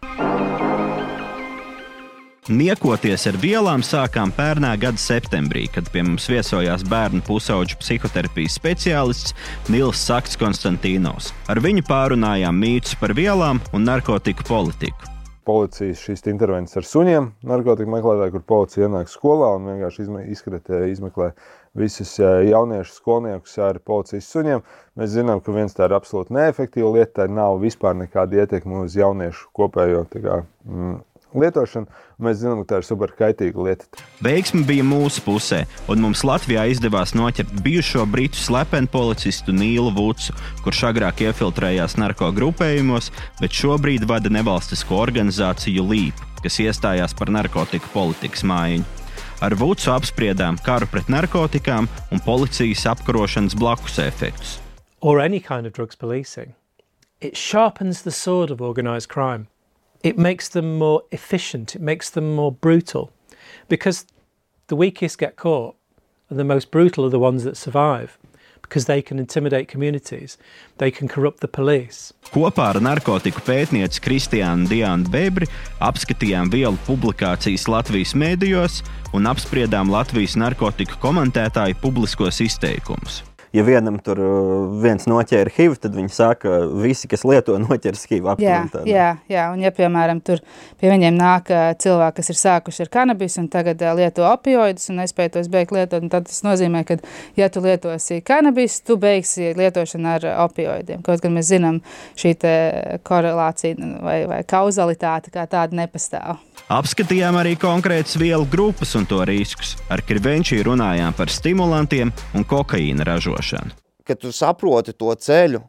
Niekoties 2.45 3.23
ar 3.25 3.39
vielām 3.41 3.81
sākām 3.81 4.29
pērnā 4.29 4.75
gada 4.77 5.01
septembrī, 5.01 5.63
kad 5.73 5.87
pie 5.89 6.03
mums 6.05 6.27
viesojās 6.29 6.83
bērnu 6.85 7.23
pusauģu 7.25 7.79
psihoterapijas 7.81 8.59
speciālists 8.59 9.33
Nils 9.73 10.03
Sakts 10.05 10.37
Konstantīnos. 10.37 11.31
Ar 11.49 11.57
viņu 11.57 11.81
pārunājām 11.87 12.53
mītus 12.61 12.93
par 13.01 13.15
vielām 13.17 13.63
un 13.73 13.89
narkotiku 13.89 14.45
politiku. 14.45 15.09
policijas 15.45 16.03
šīs 16.05 16.21
intervences 16.29 16.77
ar 16.77 16.85
suņiem, 16.85 17.31
narkotiku 17.45 17.89
meklētāji, 17.95 18.33
kur 18.33 18.45
policija 18.45 18.85
ienāk 18.85 19.09
skolā 19.09 19.55
un 19.57 19.65
vienkārši 19.71 20.05
izskatē, 20.29 20.83
izmeklē 20.89 21.31
visus 21.73 22.13
jauniešus, 22.19 23.01
skolniekus 23.01 23.57
ar 23.57 23.81
policijas 23.81 24.29
suņiem. 24.29 24.61
Mēs 24.97 25.17
zinām, 25.17 25.41
ka 25.41 25.53
viens 25.53 25.73
tā 25.73 25.89
ir 25.89 25.97
absolūti 25.97 26.33
neefektīva 26.37 26.93
lieta, 26.93 27.23
tai 27.23 27.27
nav 27.33 27.57
vispār 27.61 27.97
nekāda 27.97 28.41
ietekme 28.41 28.85
uz 28.85 28.97
jauniešu 28.97 29.49
kopējo 29.53 30.05
tā 30.13 30.21
kā, 30.25 30.39
mm, 30.65 30.97
lietošanu. 31.43 31.87
Mēs 32.23 32.39
zinām, 32.41 32.63
ka 32.63 32.69
tā 32.69 32.79
ir 32.81 32.87
superkaitīga 32.87 33.65
lieta. 33.67 33.87
Veiksme 34.23 34.63
bija 34.67 34.85
mūsu 34.87 35.23
pusē, 35.25 35.63
un 35.91 36.01
mums 36.03 36.23
Latvijā 36.27 36.65
izdevās 36.71 37.15
noķert 37.17 37.53
bijušo 37.65 38.05
britu 38.09 38.39
slepenu 38.39 38.89
policistu 38.91 39.55
Nīlu 39.55 39.93
Vucu, 39.95 40.35
kurš 40.65 40.83
agrāk 40.91 41.25
iefiltrējās 41.27 41.97
narko 42.01 42.31
grupējumos, 42.35 43.11
bet 43.41 43.55
šobrīd 43.55 44.07
vada 44.09 44.31
nevalstisko 44.33 44.99
organizāciju 45.03 45.85
LEAP, 45.85 46.21
kas 46.43 46.59
iestājās 46.63 47.15
par 47.17 47.33
narkotiku 47.33 47.91
politikas 47.93 48.45
mājiņu. 48.47 48.85
Ar 49.43 49.53
Vucu 49.59 49.91
apspriedām 49.91 50.59
karu 50.63 50.87
pret 50.87 51.09
narkotikām 51.11 51.89
un 52.11 52.21
policijas 52.23 52.85
apkarošanas 52.95 53.57
blakus 53.59 53.99
efektus. 53.99 54.61
or 55.05 55.19
any 55.19 55.39
kind 55.39 55.67
of 55.67 55.73
drugs 55.73 55.95
policing, 55.95 56.55
it 57.21 57.37
sharpens 57.37 58.01
the 58.01 58.11
sword 58.11 58.49
of 58.49 58.59
organised 58.59 59.07
crime. 59.07 59.47
It 60.05 60.19
makes 60.19 60.49
them 60.49 60.77
more 60.77 61.01
efficient, 61.11 61.75
it 61.75 61.81
makes 61.81 62.11
them 62.11 62.35
more 62.35 62.51
brutal. 62.51 63.11
Because 63.67 64.05
the 64.67 64.75
weakest 64.75 65.17
get 65.17 65.35
caught, 65.35 65.75
and 66.29 66.37
the 66.37 66.43
most 66.43 66.69
brutal 66.69 67.05
are 67.05 67.09
the 67.09 67.17
ones 67.17 67.43
that 67.43 67.57
survive. 67.57 68.19
Because 68.61 68.85
they 68.85 69.01
can 69.01 69.17
intimidate 69.17 69.67
communities, 69.67 70.37
they 70.77 70.91
can 70.91 71.07
corrupt 71.07 71.39
the 71.39 71.47
police. 71.47 72.13
Kopā 72.29 72.69
ar 72.75 72.81
narkotiku 72.81 73.41
pētnieci 73.49 74.01
Kristiānu 74.01 74.69
Diānu 74.69 75.09
Bebri 75.09 75.49
apskatījām 75.81 76.53
vielu 76.53 76.77
publikācijas 76.85 77.65
Latvijas 77.65 78.13
mēdījos 78.13 78.83
un 79.17 79.25
apspriedām 79.29 79.89
Latvijas 79.89 80.37
narkotiku 80.37 81.01
komentētāju 81.01 81.81
publiskos 81.81 82.41
izteikumus. 82.45 83.23
Ja 83.55 83.63
vienam 83.63 83.97
tur 84.03 84.19
uh, 84.19 84.65
viens 84.83 85.05
noķēra 85.07 85.53
HIV, 85.55 85.77
tad 85.85 85.95
viņi 85.95 86.11
saka, 86.11 86.39
ka 86.43 86.57
visi, 86.83 87.07
kas 87.11 87.23
lieto, 87.27 87.55
noķers 87.63 88.03
HIV. 88.09 88.25
Jā, 88.43 88.61
aptuveni 88.65 88.89
ne? 88.89 88.91
jā, 88.91 89.07
jā, 89.31 89.45
un 89.53 89.63
ja, 89.63 89.71
piemēram, 89.75 90.19
tur 90.25 90.41
pie 90.81 90.91
viņiem 90.91 91.15
nāk 91.15 91.51
ā, 91.55 91.61
cilvēki, 91.79 92.17
kas 92.19 92.31
ir 92.33 92.39
sākuši 92.41 92.85
ar 92.85 92.91
kanabisu 92.97 93.41
un 93.43 93.49
tagad 93.53 93.79
ā, 93.79 93.93
lieto 93.97 94.25
opioidus 94.27 94.91
un 94.91 94.99
nespēja 95.01 95.37
tos 95.37 95.49
beigt 95.51 95.71
lietot, 95.75 96.03
tad 96.11 96.27
tas 96.27 96.41
nozīmē, 96.45 96.83
ka, 96.87 96.99
ja 97.39 97.47
tu 97.53 97.63
lietosi 97.63 98.19
kanabisu, 98.25 98.83
tu 98.91 98.99
beigsi 99.01 99.53
lietošanu 99.57 100.11
ar 100.17 100.27
opioidiem. 100.45 101.03
Kaut 101.05 101.23
gan 101.23 101.35
mēs 101.37 101.53
zinām, 101.53 101.79
šī 102.19 102.35
korelācija 103.07 103.93
vai, 104.03 104.19
vai 104.29 104.43
kauzalitāte 104.47 105.33
kā 105.33 105.47
tāda 105.49 105.79
nepastāv. 105.79 106.41
Apskatījām 106.65 107.37
arī 107.37 107.53
konkrētas 107.61 108.17
vielu 108.17 108.45
grupas 108.49 108.95
un 108.97 109.05
to 109.05 109.21
riskus. 109.27 109.75
Ar 109.89 110.01
Krivenčiju 110.01 110.65
runājām 110.71 111.13
par 111.13 111.29
stimulantiem 111.29 112.13
un 112.33 112.45
kokaīna 112.45 113.05
ražošanu. 113.05 113.77
kad 114.05 114.19
tu 114.21 114.31
saproti 114.31 114.93
to 114.93 115.09
ceļu, 115.17 115.59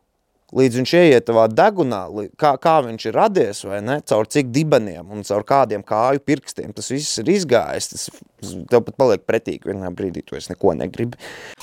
līdz 0.57 0.79
viņš 0.81 0.93
ieiet 0.99 1.27
tavā 1.27 1.47
degunā, 1.51 2.03
kā, 2.39 2.53
kā 2.61 2.75
viņš 2.87 3.07
ir 3.09 3.17
radies, 3.17 3.63
vai 3.67 3.81
ne, 3.85 3.99
caur 4.07 4.29
cik 4.31 4.51
dibeniem 4.55 5.11
un 5.13 5.25
caur 5.27 5.45
kādiem 5.47 5.85
kāju 5.87 6.23
pirkstiem, 6.27 6.75
tas 6.77 6.91
viss 6.93 7.19
ir 7.23 7.31
izgājis, 7.33 7.89
tas 7.93 8.53
tev 8.71 8.85
pat 8.87 8.99
paliek 9.01 9.25
pretīgi 9.27 9.73
vienā 9.73 9.91
brīdī, 9.97 10.23
tu 10.25 10.37
vairs 10.37 10.51
neko 10.53 10.77
negribi. 10.79 11.19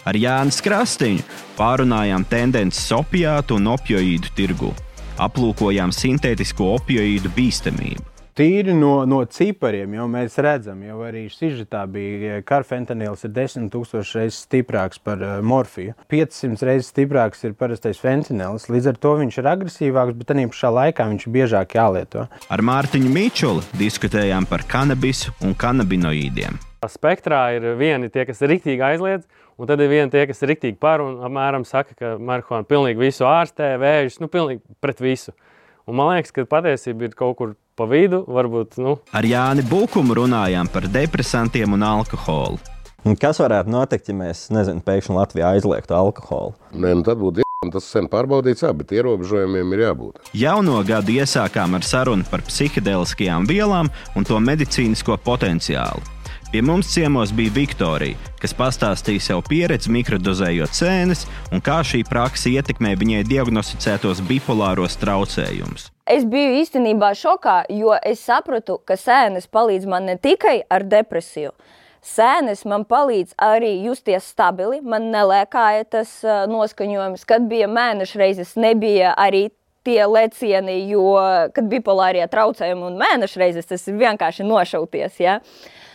Ar 0.09 0.17
Jānis 0.17 0.61
Krastīņu 0.65 1.25
pārunājām 1.59 2.25
tendences 2.29 2.89
opiātu 2.95 3.59
un 3.61 3.69
opioīdu 3.75 4.33
tirgu. 4.37 4.73
Aplūkojām 5.21 5.93
sintētisko 5.93 6.73
opioīdu 6.79 7.29
bīstamību. 7.37 8.12
Tīri 8.33 8.73
no, 8.73 9.03
no 9.05 9.19
cipariem 9.29 9.91
jau 9.93 10.07
mēs 10.09 10.39
redzam, 10.41 10.79
jau 10.81 11.03
arī 11.05 11.27
sižetā 11.29 11.83
bija, 11.85 12.39
ka 12.41 12.55
karfentanils 12.55 13.27
ir 13.27 13.33
10 13.35 13.67
000 13.69 14.01
reizes 14.17 14.39
stiprāks 14.47 14.97
par 14.97 15.21
uh, 15.21 15.35
morfiju. 15.45 15.93
500 16.09 16.65
reizes 16.65 16.89
stiprāks 16.89 17.45
ir 17.45 17.53
parastais 17.59 18.01
fentanils, 18.01 18.65
līdz 18.73 18.89
ar 18.89 18.97
to 19.05 19.13
viņš 19.21 19.37
ir 19.37 19.51
agresīvāks, 19.51 20.17
bet 20.17 20.33
arī 20.33 20.47
pašā 20.49 20.73
laikā 20.79 21.07
viņš 21.11 21.27
ir 21.27 21.35
biežāk 21.37 21.77
jālieto. 21.77 22.25
Ar 22.49 22.65
Mārtiņu 22.65 23.13
Mičuli 23.13 23.61
diskutējām 23.77 24.49
par 24.49 24.65
kanabisu 24.65 25.35
un 25.45 25.53
kanabinoīdiem. 25.53 26.57
Spektrā 26.89 27.45
ir 27.53 27.69
vieni 27.77 28.09
tie, 28.09 28.25
kas 28.25 28.41
ir 28.41 28.55
rīktīgi 28.55 28.81
aizliedz, 28.89 29.29
un 29.61 29.69
tad 29.69 29.85
ir 29.85 29.93
vieni 29.93 30.09
tie, 30.09 30.25
kas 30.25 30.41
ir 30.41 30.55
rīktīgi 30.55 30.81
par 30.81 31.05
un 31.05 31.21
apmēram 31.29 31.69
saka, 31.69 31.93
ka 31.93 32.15
marihuāna 32.17 32.65
pilnīgi 32.65 33.05
visu 33.05 33.29
ārstē, 33.29 33.75
vēžus, 33.77 34.23
nu, 34.25 34.33
pilnīgi 34.33 34.65
pret 34.81 35.05
visu. 35.05 35.37
Un 35.89 35.97
man 35.99 36.13
liekas, 36.13 36.31
ka 36.31 36.45
patiesība 36.47 37.09
ir 37.09 37.15
kaut 37.19 37.35
kur 37.39 37.55
pa 37.75 37.87
vidu, 37.89 38.21
varbūt, 38.29 38.77
nu, 38.79 38.97
Ar 39.11 39.27
Jāni 39.27 39.65
Bukumu 39.67 40.15
runājām 40.21 40.69
par 40.71 40.87
depresantiem 40.87 41.75
un 41.75 41.83
alkoholu. 41.83 42.61
Un 43.03 43.17
Kas 43.19 43.41
varētu 43.43 43.71
notikt, 43.73 44.07
ja 44.07 44.15
mēs, 44.15 44.45
nezinu, 44.55 44.79
pēkšņi 44.85 45.17
Latvijā 45.17 45.55
aizliegtu 45.57 45.97
alkoholu? 45.97 46.55
Nē, 46.71 46.93
nu 46.95 47.03
tad 47.03 47.19
būtu 47.19 47.43
tas 47.73 47.85
sen 47.87 48.09
pārbaudīts, 48.11 48.63
jā, 48.65 48.71
bet 48.75 48.91
ierobežojumiem 48.95 49.75
ir 49.75 49.85
jābūt. 49.85 50.31
Jauno 50.35 50.81
gadu 50.87 51.15
iesākām 51.15 51.77
ar 51.77 51.87
sarunu 51.87 52.27
par 52.31 52.43
psihedeliskajām 52.47 53.47
vielām 53.49 53.91
un 54.19 54.27
to 54.27 54.39
medicīnisko 54.43 55.15
potenciālu. 55.23 56.12
Pie 56.53 56.61
mums 56.61 56.93
ciemos 56.93 57.31
bija 57.33 57.49
Viktorija, 57.55 58.13
kas 58.37 58.51
pastāstīja 58.53 59.23
savu 59.25 59.41
pieredzi 59.47 59.89
mikrodozējot 59.89 60.75
sēnes 60.77 61.23
un 61.49 61.63
kā 61.65 61.79
šī 61.81 62.03
praksa 62.05 62.51
ietekmē 62.51 62.91
viņai 63.01 63.23
diagnosticētos 63.25 64.21
bipolāros 64.27 64.99
traucējumus. 65.01 65.87
Es 66.05 66.27
biju 66.29 66.53
īstenībā 66.59 67.09
šokā, 67.17 67.55
jo 67.73 67.97
es 68.05 68.21
sapratu, 68.29 68.77
ka 68.85 68.93
sēnes 69.01 69.49
palīdz 69.49 69.89
man 69.89 70.05
ne 70.11 70.19
tikai 70.21 70.59
ar 70.69 70.85
depresiju. 70.85 71.55
Sēnes 72.05 72.61
man 72.69 72.85
palīdz 72.85 73.33
arī 73.41 73.73
justies 73.87 74.29
stabili, 74.29 74.77
man 74.85 75.09
nelēkāja 75.09 75.89
tas 75.97 76.19
uh, 76.21 76.43
noskaņojums. 76.53 77.25
Kad 77.25 77.49
bija 77.49 77.65
mēneša 77.65 78.21
reizes, 78.27 78.53
nebija 78.61 79.17
arī 79.17 79.47
tie 79.83 80.03
lecieni, 80.05 80.83
jo, 80.85 81.15
kad 81.55 81.65
bipolārie 81.71 82.27
traucējumi 82.29 82.91
un 82.91 83.01
mēneša 83.01 83.41
reizes, 83.41 83.73
tas 83.73 83.89
ir 83.89 83.97
vienkārši 84.05 84.45
nošauties. 84.45 85.17
Ja? 85.25 85.39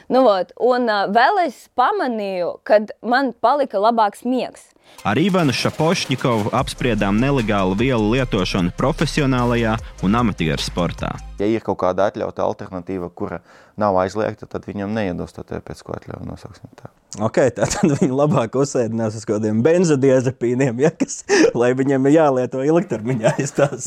Nu, 0.08 0.22
vot, 0.24 0.54
un 0.64 0.88
uh, 0.88 1.04
vēl 1.12 1.42
es 1.42 1.66
pamanīju, 1.76 2.54
kad 2.68 2.94
man 3.04 3.34
palika 3.44 3.80
labāks 3.82 4.24
miegs. 4.24 4.70
Ar 5.07 5.18
Ivanu 5.20 5.55
Šapošņikovu 5.55 6.51
apspriedām 6.59 7.20
nelegālu 7.22 7.77
vielu 7.79 8.11
lietošanu 8.16 8.74
profesionālajā 8.77 9.77
un 10.03 10.16
amatieru 10.18 10.61
sportā. 10.61 11.12
Ja 11.38 11.46
ir 11.46 11.62
kaut 11.62 11.79
kāda 11.85 12.09
atļauta 12.11 12.42
alternatīva, 12.42 13.07
kura 13.14 13.38
nav 13.79 13.96
aizliegta, 14.03 14.48
tad 14.51 14.66
viņam 14.66 14.90
neiedos 14.96 15.37
to 15.37 15.44
pēc 15.46 15.85
ko 15.87 15.94
atļauju 15.94 16.27
nosauksim 16.27 16.72
tā. 16.74 16.90
Ok, 17.24 17.38
tā 17.57 17.68
tad 17.70 17.94
viņi 18.01 18.11
labāk 18.12 18.59
uzsēdinās 18.59 19.16
uz 19.16 19.24
kaut 19.24 19.38
kādiem 19.38 19.62
benzodiazepīniem, 19.64 20.83
ja, 20.83 20.90
kas, 20.92 21.22
lai 21.55 21.70
viņiem 21.79 22.11
ir 22.11 22.18
jālieto 22.18 22.66
ilgtermiņā. 22.66 23.37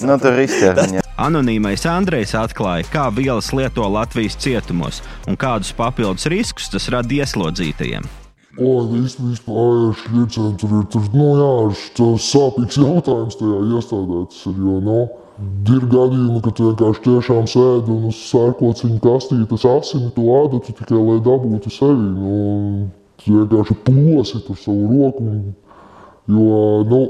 Nu, 0.07 0.15
tur 0.21 0.39
izķermiņā. 0.41 1.03
Anonīmais 1.21 1.83
Andrejs 1.91 2.33
atklāja, 2.39 2.87
kā 2.89 3.05
vielas 3.13 3.51
lieto 3.53 3.85
Latvijas 3.85 4.39
cietumos 4.41 5.03
un 5.29 5.37
kādus 5.37 5.75
papildus 5.77 6.31
riskus 6.31 6.71
tas 6.71 6.89
rada 6.93 7.19
ieslodzītajiem. 7.19 8.07
O, 8.59 8.83
vispār 8.91 9.93
šķietām, 9.95 10.55
tur 10.59 10.71
ir 10.81 10.87
tur, 10.91 11.05
nu, 11.15 11.27
jā, 11.39 11.51
tas 11.95 12.25
sāpīgs 12.33 12.79
jautājums 12.81 13.37
tajā 13.39 13.59
iestādē. 13.77 14.25
Tas 14.27 14.41
ir, 14.49 14.57
jo, 14.59 14.79
nu, 14.83 14.97
ir 15.71 15.85
gadījumi, 15.93 16.41
kad 16.43 16.57
tu 16.57 16.67
vienkārši 16.67 17.03
tiešām 17.05 17.47
sēdi 17.47 17.95
un 17.95 18.09
uz 18.09 18.19
sērkociņu 18.27 18.99
kastītes 19.05 19.65
asini 19.71 20.11
tu 20.17 20.27
ādatu 20.35 20.75
tikai, 20.75 20.99
lai 20.99 21.17
dabūtu 21.23 21.71
sevi. 21.71 22.11
Nu, 22.17 22.35
tu 23.23 23.37
vienkārši 23.37 23.79
plosi 23.87 24.43
tur 24.43 24.59
savu 24.59 24.91
roku. 24.91 25.23
Un, 25.31 25.41
jo, 26.35 26.61
nu, 26.91 27.01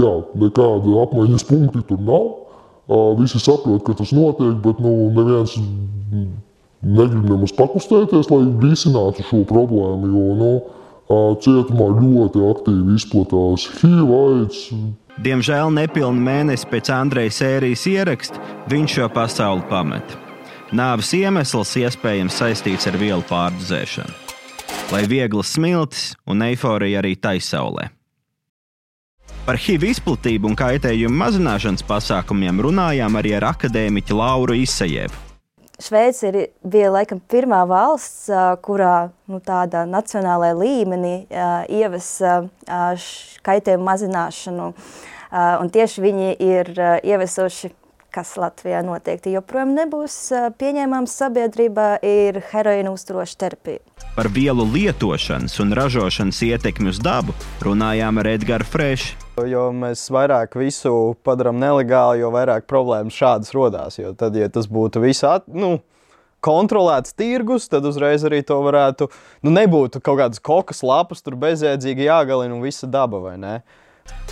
jā, 0.00 0.14
nekāda 0.46 1.00
apmaiņas 1.04 1.48
punkti 1.50 1.84
tur 1.92 2.00
nav. 2.08 2.30
Visi 3.20 3.38
saprot, 3.38 3.84
ka 3.84 3.92
tas 4.00 4.16
notiek, 4.16 4.56
bet 4.64 4.80
nu, 4.82 5.10
neviens 5.12 5.60
negrib 6.82 7.26
nemaz 7.28 7.52
pakustēties, 7.56 8.30
lai 8.32 8.44
risinātu 8.62 9.24
šo 9.26 9.42
problēmu. 9.48 10.10
Jo 10.14 10.38
nu, 10.38 10.52
cietumā 11.42 11.90
ļoti 11.98 12.42
aktīvi 12.52 12.96
izplatās 12.96 13.66
HIV, 13.80 14.16
AIDS. 14.16 14.64
Diemžēl 15.20 15.72
nepilnu 15.74 16.22
mēnesi 16.24 16.68
pēc 16.70 16.90
Andreja 16.94 17.34
sērijas 17.34 17.84
ieraksta 17.90 18.40
viņš 18.70 18.96
šo 18.96 19.08
pasauli 19.12 19.64
pamet. 19.68 20.16
Nāves 20.72 21.10
iemesls 21.18 21.74
iespējams 21.80 22.36
saistīts 22.40 22.86
ar 22.86 22.96
vielu 22.96 23.24
pārdozēšanu. 23.28 24.12
Lai 24.94 25.02
vieglas 25.10 25.52
smiltis 25.56 26.12
un 26.30 26.42
eiforija 26.46 27.02
arī 27.02 27.16
taisaulē. 27.18 27.90
Par 29.46 29.58
HIV 29.58 29.88
izplatību 29.90 30.50
un 30.50 30.56
kaitējumu 30.58 31.16
mazināšanas 31.24 31.82
pasākumiem 31.88 32.60
runājām 32.62 33.18
arī 33.18 33.34
ar 33.38 33.48
akadēmiķu 33.50 34.18
Lauru 34.18 34.54
Isajevu. 34.62 35.29
Šveice 35.80 36.28
ir, 36.28 36.38
bija 36.60 36.90
laikam 36.92 37.22
pirmā 37.30 37.62
valsts, 37.68 38.28
kurā 38.64 39.10
nu, 39.30 39.40
tādā 39.40 39.86
nacionālajā 39.88 40.56
līmenī 40.58 41.14
ievesa 41.72 42.42
kaitējumu 43.46 43.86
mazināšanu. 43.88 44.70
Un 45.32 45.70
tieši 45.72 46.04
viņi 46.04 46.32
ir 46.42 46.72
ievesuši, 47.06 47.72
kas 48.14 48.34
Latvijā 48.40 48.82
noteikti 48.86 49.34
joprojām 49.34 49.74
nebūs 49.76 50.16
pieņēmams 50.60 51.14
sabiedrībā, 51.22 51.88
ir 52.06 52.40
heroīna 52.50 52.92
uzturoša 52.94 53.38
terapija. 53.44 53.82
Par 54.16 54.28
vielu 54.34 54.66
lietošanas 54.66 55.54
un 55.62 55.74
ražošanas 55.78 56.40
ietekmi 56.46 56.90
uz 56.90 57.00
dabu 57.02 57.34
runājām 57.64 58.20
ar 58.20 58.30
Edgars 58.34 58.70
Frešu. 58.70 59.18
Jo 59.48 59.70
mēs 59.72 60.02
vairāk 60.12 60.58
visu 60.60 61.14
padarām 61.24 61.60
nelegāli, 61.62 62.20
jo 62.20 62.32
vairāk 62.34 62.66
problēmas 62.68 63.16
šādas 63.16 63.54
rodās. 63.56 63.96
Jo 64.00 64.12
tad, 64.18 64.36
ja 64.36 64.50
tas 64.52 64.68
būtu 64.68 65.00
viss 65.00 65.24
at, 65.24 65.46
nu, 65.48 65.78
kontrolēts 66.44 67.14
tirgus, 67.16 67.68
tad 67.70 67.86
uzreiz 67.88 68.24
arī 68.26 68.42
to 68.46 68.58
varētu. 68.64 69.08
Nu, 69.44 69.52
nebūtu 69.54 70.02
kaut 70.02 70.20
kādas 70.20 70.42
kokas 70.42 70.82
lapas, 70.84 71.22
tur 71.24 71.38
bezjēdzīgi 71.40 72.08
jāgalina 72.08 72.56
un 72.56 72.64
visa 72.64 72.88
daba, 72.90 73.22
vai 73.30 73.36
ne? 73.40 73.60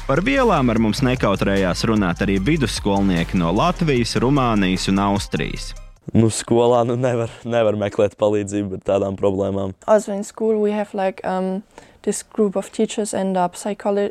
Par 0.09 0.23
vielām 0.25 0.71
ar 0.73 0.79
mums 0.81 1.03
nekautrējās 1.05 1.85
runāt 1.91 2.23
arī 2.25 2.39
vidusskolnieki 2.41 3.37
no 3.37 3.51
Latvijas, 3.53 4.15
Rumānijas 4.17 4.89
un 4.89 5.03
Austrijas. 5.05 5.75
Nu, 6.17 6.31
skolā 6.33 6.87
nu 6.89 6.97
nevar, 6.97 7.29
nevar 7.45 7.77
meklēt 7.77 8.17
palīdzību 8.17 8.79
ar 8.79 8.85
tādām 8.89 9.19
problēmām. 9.21 9.75
Also 9.87 10.15
in 10.17 10.25
school 10.25 10.57
we 10.63 10.73
have 10.73 10.95
like 10.97 11.21
um, 11.29 11.63
this 12.03 12.23
group 12.23 12.57
of 12.57 12.73
teachers 12.73 13.13
and 13.13 13.37
uh, 13.37 13.49
psycholo 13.53 14.11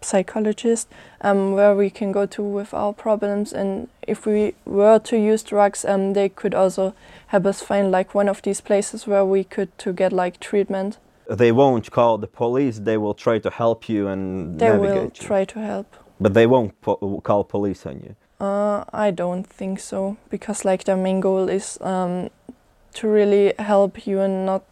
psychologist 0.00 0.88
um, 1.22 1.52
where 1.52 1.74
we 1.74 1.90
can 1.90 2.12
go 2.12 2.26
to 2.26 2.42
with 2.42 2.72
our 2.72 2.92
problems 2.92 3.52
and 3.52 3.88
if 4.06 4.26
we 4.26 4.54
were 4.64 4.98
to 4.98 5.16
use 5.16 5.42
drugs 5.42 5.84
um, 5.84 6.12
they 6.12 6.28
could 6.28 6.54
also 6.54 6.94
help 7.28 7.46
us 7.46 7.62
find 7.62 7.90
like 7.90 8.14
one 8.14 8.28
of 8.28 8.42
these 8.42 8.60
places 8.60 9.06
where 9.06 9.24
we 9.24 9.42
could 9.42 9.76
to 9.78 9.92
get 9.92 10.12
like 10.12 10.38
treatment 10.38 10.98
they 11.28 11.52
won't 11.52 11.90
call 11.90 12.18
the 12.18 12.26
police 12.26 12.78
they 12.78 12.96
will 12.96 13.14
try 13.14 13.38
to 13.38 13.50
help 13.50 13.88
you 13.88 14.08
and 14.08 14.58
they 14.58 14.68
navigate 14.68 14.94
will 14.94 15.04
you. 15.04 15.10
try 15.10 15.44
to 15.44 15.58
help. 15.60 15.96
But 16.20 16.34
they 16.34 16.46
won't 16.46 16.80
po- 16.80 17.20
call 17.22 17.44
police 17.44 17.86
on 17.86 18.00
you. 18.00 18.16
Uh, 18.40 18.84
i 18.92 19.10
don't 19.10 19.44
think 19.44 19.80
so 19.80 20.16
because 20.30 20.64
like 20.64 20.84
their 20.84 20.96
main 20.96 21.18
goal 21.20 21.48
is 21.48 21.76
um, 21.80 22.30
to 22.94 23.08
really 23.08 23.52
help 23.58 24.06
you 24.06 24.20
and 24.20 24.46
not 24.46 24.62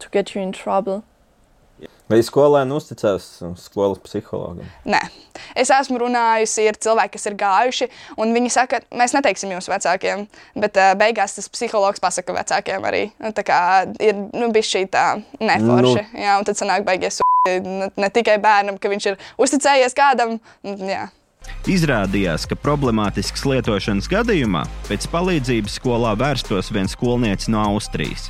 to 0.00 0.08
get 0.10 0.34
you 0.34 0.40
in 0.40 0.50
trouble 0.50 1.04
Vai 2.10 2.18
skolēni 2.26 2.74
uzticās 2.76 3.26
skolas 3.62 4.00
psihologam? 4.04 4.66
Nē, 4.84 5.00
es 5.56 5.70
esmu 5.72 6.02
runājusi 6.02 6.66
ar 6.68 6.76
cilvēkiem, 6.84 7.14
kas 7.14 7.28
ir 7.30 7.36
gājuši, 7.40 7.88
un 8.20 8.34
viņi 8.36 8.52
saka, 8.52 8.82
mēs 8.92 9.14
neteiksim 9.16 9.54
jums 9.54 9.70
vecākiem, 9.72 10.26
bet 10.60 10.76
uh, 10.80 10.92
beigās 10.98 11.38
tas 11.38 11.48
psihologs 11.52 12.02
pasaka 12.02 12.36
vecākiem 12.36 12.84
arī. 12.90 13.06
Nu, 13.22 13.32
tā 13.36 13.46
kā 13.48 13.62
ir 14.02 14.18
nu, 14.18 14.50
bijis 14.52 14.74
šī 14.74 14.84
tā 14.92 15.06
neforši. 15.40 16.04
Nu. 16.12 16.22
Jā, 16.26 16.36
un 16.40 16.48
tad 16.48 16.60
sanāk 16.60 16.84
beigies 16.88 17.22
ne, 17.48 17.88
ne 17.96 18.12
tikai 18.12 18.36
bērnam, 18.42 18.78
ka 18.78 18.92
viņš 18.92 19.08
ir 19.12 19.18
uzticējies 19.40 19.96
kādam. 19.96 20.36
Jā. 20.62 21.08
Izrādījās, 21.70 22.44
ka 22.50 22.58
problemātisks 22.58 23.44
lietošanas 23.46 24.08
gadījumā 24.10 24.66
pēc 24.88 25.08
palīdzības 25.10 25.78
skolā 25.80 26.12
vērstos 26.18 26.70
viens 26.74 26.94
skolniecis 26.96 27.50
no 27.50 27.62
Austrijas. 27.72 28.28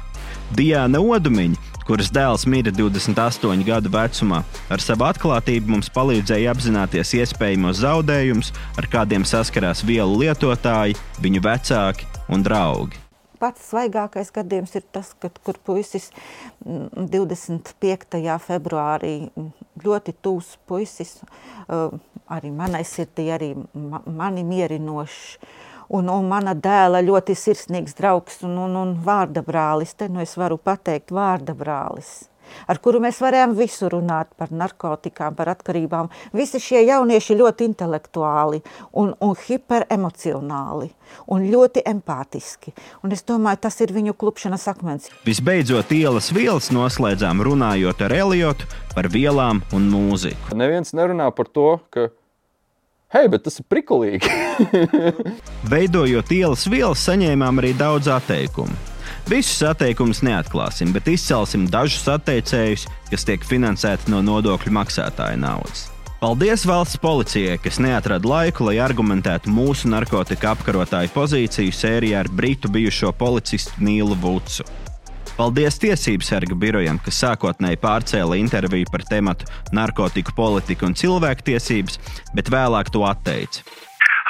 Diana 0.56 1.00
Odumiņa, 1.00 1.71
kuras 1.86 2.10
dēls 2.14 2.46
mira 2.50 2.72
28 2.74 3.66
gadu 3.66 3.92
vecumā, 3.92 4.42
ar 4.72 4.82
savu 4.82 5.06
atklātību 5.08 5.74
mums 5.74 5.90
palīdzēja 5.94 6.52
apzināties 6.54 7.14
iespējamos 7.20 7.82
zaudējumus, 7.82 8.52
ar 8.80 8.88
kādiem 8.92 9.26
saskarās 9.28 9.84
vielu 9.86 10.20
lietotāji, 10.24 10.98
viņu 11.22 11.42
vecāki 11.44 12.08
un 12.32 12.44
draugi. 12.46 13.00
Pats 13.42 13.72
svaigākais 13.72 14.30
gadījums 14.30 14.76
ir 14.78 14.84
tas, 14.94 15.08
kad, 15.18 15.34
kur 15.42 15.56
puisis 15.66 16.12
25. 16.62 18.20
februārī 18.44 19.16
ļoti 19.82 20.14
tūs 20.22 20.52
puisis, 20.70 21.16
arī 22.30 22.52
manai 22.54 22.84
sirdī, 22.86 23.26
arī 23.34 23.50
mani 23.74 24.46
mierinošs 24.46 25.40
un, 25.92 26.10
un 26.12 26.28
mana 26.28 26.56
dēla 26.56 27.02
ļoti 27.04 27.36
sirsnīgs 27.36 27.96
draugs 27.98 28.42
un, 28.46 28.58
un, 28.66 28.76
un 28.82 28.98
vārda 29.04 29.44
brālis. 29.46 29.94
Te 29.96 30.08
nu 30.08 30.24
es 30.24 30.36
varu 30.40 30.58
pateikt 30.58 31.12
vārda 31.14 31.56
brālis. 31.56 32.22
Ar 32.68 32.78
kuru 32.82 33.00
mēs 33.02 33.20
varējām 33.22 33.54
visu 33.56 33.88
runāt 33.92 34.32
par 34.36 34.52
narkotikām, 34.52 35.36
par 35.38 35.52
atkarībām. 35.54 36.10
Visi 36.36 36.60
šie 36.62 36.82
jaunieši 36.84 37.36
ļoti 37.38 37.68
intelektuāli 37.70 38.62
un, 38.98 39.12
un 39.20 39.34
hiperemocionāli 39.46 40.90
un 41.32 41.46
ļoti 41.52 41.84
empātiski. 41.88 42.74
Un 43.04 43.16
es 43.16 43.24
domāju, 43.28 43.62
tas 43.66 43.78
ir 43.84 43.92
viņu 43.94 44.16
klupšanas 44.18 44.66
akmens. 44.72 45.10
Visbeidzot, 45.26 45.92
ielas 45.96 46.32
vielas 46.34 46.70
noslēdzām 46.74 47.42
runājot 47.44 48.04
ar 48.06 48.16
Eliotu 48.22 48.68
par 48.92 49.08
vielām 49.12 49.62
un 49.76 49.88
mūziku. 49.92 50.56
Neviens 50.58 50.92
nerunā 50.96 51.30
par 51.36 51.48
to, 51.52 51.76
ka 51.92 52.10
Hei, 53.12 53.26
bet 53.28 53.42
tas 53.44 53.60
ir 53.60 53.66
prikulīgi. 53.68 54.24
Veidojot 55.72 56.30
ielas 56.32 56.64
vielas, 56.64 57.02
saņēmām 57.04 57.60
arī 57.60 57.74
daudz 57.76 58.08
atteikumu. 58.08 58.72
Visus 59.28 59.60
atteikumus 59.68 60.22
neatklāsim, 60.24 60.94
bet 60.96 61.10
izcelsim 61.12 61.66
dažus 61.70 62.08
atteicējus, 62.08 62.86
kas 63.10 63.26
tiek 63.28 63.44
finansēti 63.44 64.08
no 64.10 64.22
nodokļu 64.24 64.72
maksātāja 64.74 65.36
naudas. 65.36 65.90
Paldies 66.22 66.64
valsts 66.64 66.96
policijai, 67.02 67.58
kas 67.60 67.80
neatrada 67.82 68.28
laiku, 68.30 68.64
lai 68.70 68.78
argumentētu 68.80 69.52
mūsu 69.52 69.90
narkotika 69.92 70.54
apkarotāju 70.56 71.12
pozīciju 71.12 71.74
sērijā 71.74 72.22
ar 72.24 72.30
britu 72.32 72.70
bijušo 72.72 73.12
policistu 73.18 73.82
Nīlu 73.84 74.16
Vucu. 74.22 74.64
Paldies 75.36 75.78
Tiesību 75.80 76.26
sarga 76.26 76.56
birojam, 76.58 76.98
kas 77.02 77.22
sākotnēji 77.22 77.80
pārcēla 77.80 78.36
interviju 78.36 78.90
par 78.92 79.06
tematu 79.08 79.48
narkotiku 79.72 80.34
politika 80.36 80.84
un 80.88 80.96
cilvēktiesības, 80.98 81.96
bet 82.36 82.52
vēlāk 82.52 82.92
to 82.92 83.06
atteica. 83.08 83.64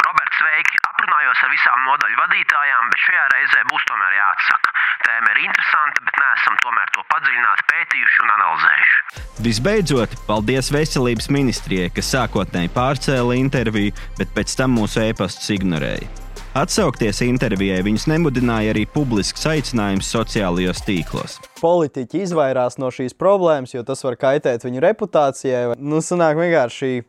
Roberts, 0.07 0.39
sveiki! 0.39 0.79
Aprunājos 0.93 1.43
ar 1.43 1.51
visām 1.51 1.83
nodaļu 1.89 2.19
vadītājām, 2.21 2.89
bet 2.93 3.05
šajā 3.09 3.27
reizē 3.35 3.65
būs 3.73 3.87
tomēr 3.91 4.15
jāatsaka. 4.21 4.75
Tēma 5.03 5.35
ir 5.35 5.43
interesanta, 5.43 6.07
bet 6.07 6.23
neesam 6.23 6.59
tomēr 6.63 6.95
to 6.95 7.07
padziļināti 7.11 7.69
pētījuši 7.73 8.23
un 8.23 8.35
analizējuši. 8.39 9.23
Visbeidzot, 9.43 10.19
paldies 10.29 10.71
Veselības 10.71 11.31
ministrijai, 11.35 11.91
kas 11.97 12.15
sākotnēji 12.15 12.71
pārcēla 12.77 13.41
interviju, 13.43 13.97
bet 14.21 14.31
pēc 14.37 14.55
tam 14.63 14.79
mūsu 14.79 15.03
e-pastus 15.09 15.51
ignorēja. 15.59 16.22
Atsaukties 16.53 17.23
intervijai 17.25 17.79
viņus 17.81 18.05
nemudināja 18.11 18.75
arī 18.75 18.83
publisks 18.85 19.47
aicinājums 19.49 20.11
sociālajos 20.13 20.83
tīklos. 20.85 21.39
Politiķi 21.63 22.27
izvairās 22.27 22.77
no 22.77 22.91
šīs 22.93 23.17
problēmas, 23.17 23.73
jo 23.73 23.81
tas 23.89 24.05
var 24.05 24.19
kaitēt 24.21 24.67
viņu 24.67 24.83
reputācijai. 24.85 25.63
Nu, 25.81 26.03
sanāk 26.05 26.37
vienkārši 26.37 27.07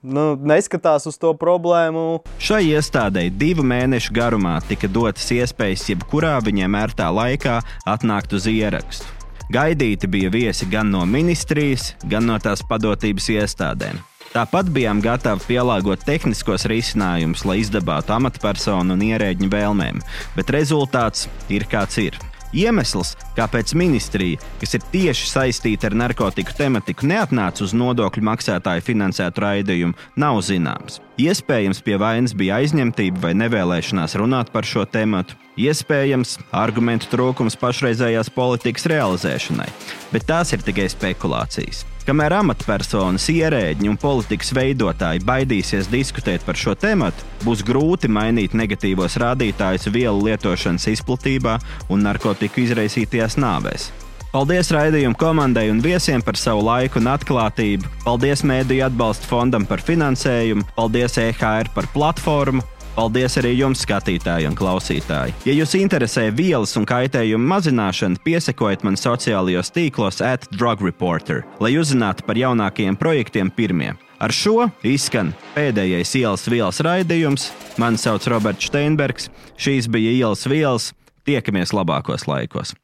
nu, 0.00 0.24
neskatās 0.40 1.04
uz 1.10 1.20
to 1.20 1.34
problēmu. 1.36 2.22
Šai 2.40 2.62
iestādei 2.70 3.26
divu 3.28 3.66
mēnešu 3.68 4.16
garumā 4.16 4.56
tika 4.64 4.88
dotas 4.88 5.28
iespējas 5.36 5.84
jebkurā 5.92 6.38
viņiem 6.48 6.80
ērtā 6.86 7.10
laikā 7.12 7.58
atnākt 7.84 8.32
uz 8.32 8.48
ierakstu. 8.48 9.04
Gaidīti 9.52 10.08
bija 10.08 10.32
viesi 10.32 10.64
gan 10.72 10.88
no 10.88 11.04
ministrijas, 11.04 11.92
gan 12.08 12.24
no 12.32 12.40
tās 12.40 12.64
padotības 12.64 13.28
iestādēm. 13.36 14.00
Tāpat 14.34 14.66
bijām 14.74 14.98
gatavi 14.98 15.44
pielāgot 15.46 16.00
tehniskos 16.02 16.64
risinājumus, 16.66 17.44
lai 17.46 17.60
izdabātu 17.60 18.16
amatpersonu 18.16 18.96
un 18.96 19.04
ierēģiņu 19.06 19.50
vēlmēm, 19.52 20.00
bet 20.34 20.50
rezultāts 20.50 21.28
ir 21.54 21.62
kāds 21.70 22.00
ir. 22.02 22.18
Iemesls, 22.50 23.12
kāpēc 23.38 23.76
ministrija, 23.78 24.40
kas 24.58 24.74
ir 24.74 24.82
tieši 24.90 25.30
saistīta 25.30 25.86
ar 25.86 25.94
narkotiku 26.02 26.50
tematiku, 26.58 27.06
neatnāca 27.06 27.62
uz 27.62 27.76
nodokļu 27.78 28.26
maksātāju 28.26 28.82
finansētu 28.90 29.46
raidījumu, 29.46 29.94
nav 30.18 30.42
zināms. 30.42 30.98
Iespējams, 31.14 31.78
pie 31.86 31.94
vainas 31.94 32.32
bija 32.34 32.56
aizņemtība 32.58 33.20
vai 33.22 33.36
nevēlēšanās 33.38 34.16
runāt 34.18 34.48
par 34.50 34.66
šo 34.66 34.82
tēmu. 34.82 35.20
Iespējams, 35.54 36.32
argumentu 36.50 37.06
trūkums 37.12 37.54
pašreizējās 37.60 38.32
politikas 38.34 38.88
realizēšanai, 38.90 39.68
bet 40.10 40.26
tās 40.26 40.50
ir 40.56 40.64
tikai 40.66 40.88
spekulācijas. 40.90 41.84
Kamēr 42.04 42.34
amatpersonas, 42.40 43.28
ierēģi 43.30 43.92
un 43.92 44.00
politikas 44.02 44.50
veidotāji 44.58 45.22
baidīsies 45.22 45.86
diskutēt 45.92 46.42
par 46.42 46.58
šo 46.58 46.74
tēmu, 46.74 47.12
būs 47.46 47.62
grūti 47.62 48.10
mainīt 48.10 48.58
negatīvos 48.58 49.14
rādītājus 49.22 49.92
vielu 49.94 50.32
lietošanas 50.32 50.90
izplatībā 50.98 51.60
un 51.94 52.02
narkotiku 52.10 52.66
izraisītajās 52.66 53.38
nāvēs. 53.38 53.92
Paldies 54.34 54.72
raidījuma 54.74 55.14
komandai 55.14 55.68
un 55.70 55.78
viesiem 55.78 56.18
par 56.26 56.34
savu 56.34 56.64
laiku 56.66 56.98
un 56.98 57.06
atklātību. 57.12 57.86
Paldies 58.02 58.42
Mēdīju 58.42 58.82
atbalsta 58.88 59.28
fondam 59.30 59.62
par 59.62 59.78
finansējumu, 59.78 60.66
paldies 60.74 61.14
EHR 61.22 61.70
par 61.76 61.86
platformu, 61.94 62.64
Paldies 62.94 63.34
arī 63.40 63.56
jums, 63.56 63.80
skatītāji 63.82 64.46
un 64.46 64.54
klausītāji. 64.54 65.32
Ja 65.48 65.54
jūs 65.56 65.72
interesē 65.74 66.28
vielas 66.30 66.76
un 66.78 66.86
kaitējumu 66.86 67.48
mazināšana, 67.50 68.20
piesakojiet 68.22 68.84
man 68.86 68.98
sociālajos 68.98 69.72
tīklos 69.74 70.22
at 70.22 70.46
Drug 70.54 70.82
Reporter, 70.84 71.42
lai 71.58 71.72
uzzinātu 71.80 72.22
par 72.28 72.38
jaunākajiem 72.38 72.98
projektiem 73.00 73.50
pirmie. 73.50 73.96
Ar 74.22 74.30
šo 74.30 74.68
izskan 74.86 75.34
pēdējais 75.56 76.14
ielas 76.22 76.46
vielas 76.46 76.78
raidījums. 76.86 77.50
Mani 77.82 77.98
sauc 77.98 78.30
Roberts 78.30 78.70
Steinbergs. 78.70 79.26
Šīs 79.58 79.90
bija 79.90 80.14
ielas 80.14 80.46
vielas. 80.46 80.92
Tiekamies 81.26 81.74
labākos 81.74 82.28
laikos! 82.30 82.76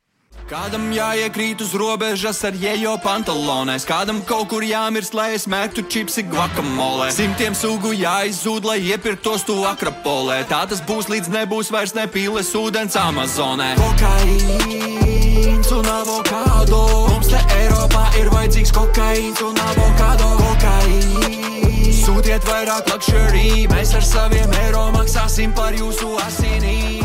Kādam 0.51 0.89
jāiekrīt 0.91 1.61
uz 1.63 1.71
robežas 1.79 2.41
ar 2.43 2.57
jejo 2.59 2.97
pantalonēs, 3.05 3.85
kādam 3.87 4.17
kaut 4.27 4.49
kur 4.51 4.65
jāmirst, 4.67 5.15
lai 5.15 5.29
es 5.37 5.45
mērķu 5.47 5.85
čipsi 5.87 6.25
guacamolē. 6.27 7.07
Simtiem 7.15 7.55
sugu 7.55 7.93
jāizzūd, 7.95 8.67
lai 8.67 8.81
iepirktos 8.83 9.45
tu 9.47 9.61
akrapolē. 9.71 10.41
Tā 10.51 10.65
tas 10.73 10.83
būs 10.89 11.07
līdz 11.13 11.31
nebūs 11.37 11.71
vairs 11.71 11.95
nepīles 11.95 12.51
ūdens 12.59 12.99
Amazonē. 12.99 13.77
Kokaīns 13.79 15.71
un 15.77 15.87
avokado. 15.95 16.83
Mums 17.13 17.31
te 17.31 17.45
Eiropā 17.61 18.09
ir 18.19 18.35
vajadzīgs 18.35 18.75
kokaīns 18.75 19.45
un 19.47 19.63
avokado. 19.69 20.33
Kokaīns. 20.43 22.03
Sūtiet 22.03 22.43
vairāk 22.51 22.91
luxury, 22.91 23.71
mēs 23.71 23.95
ar 23.95 24.03
saviem 24.03 24.61
eiro 24.65 24.89
maksāsim 24.99 25.55
par 25.55 25.79
jūsu 25.79 26.17
asinīm. 26.27 27.01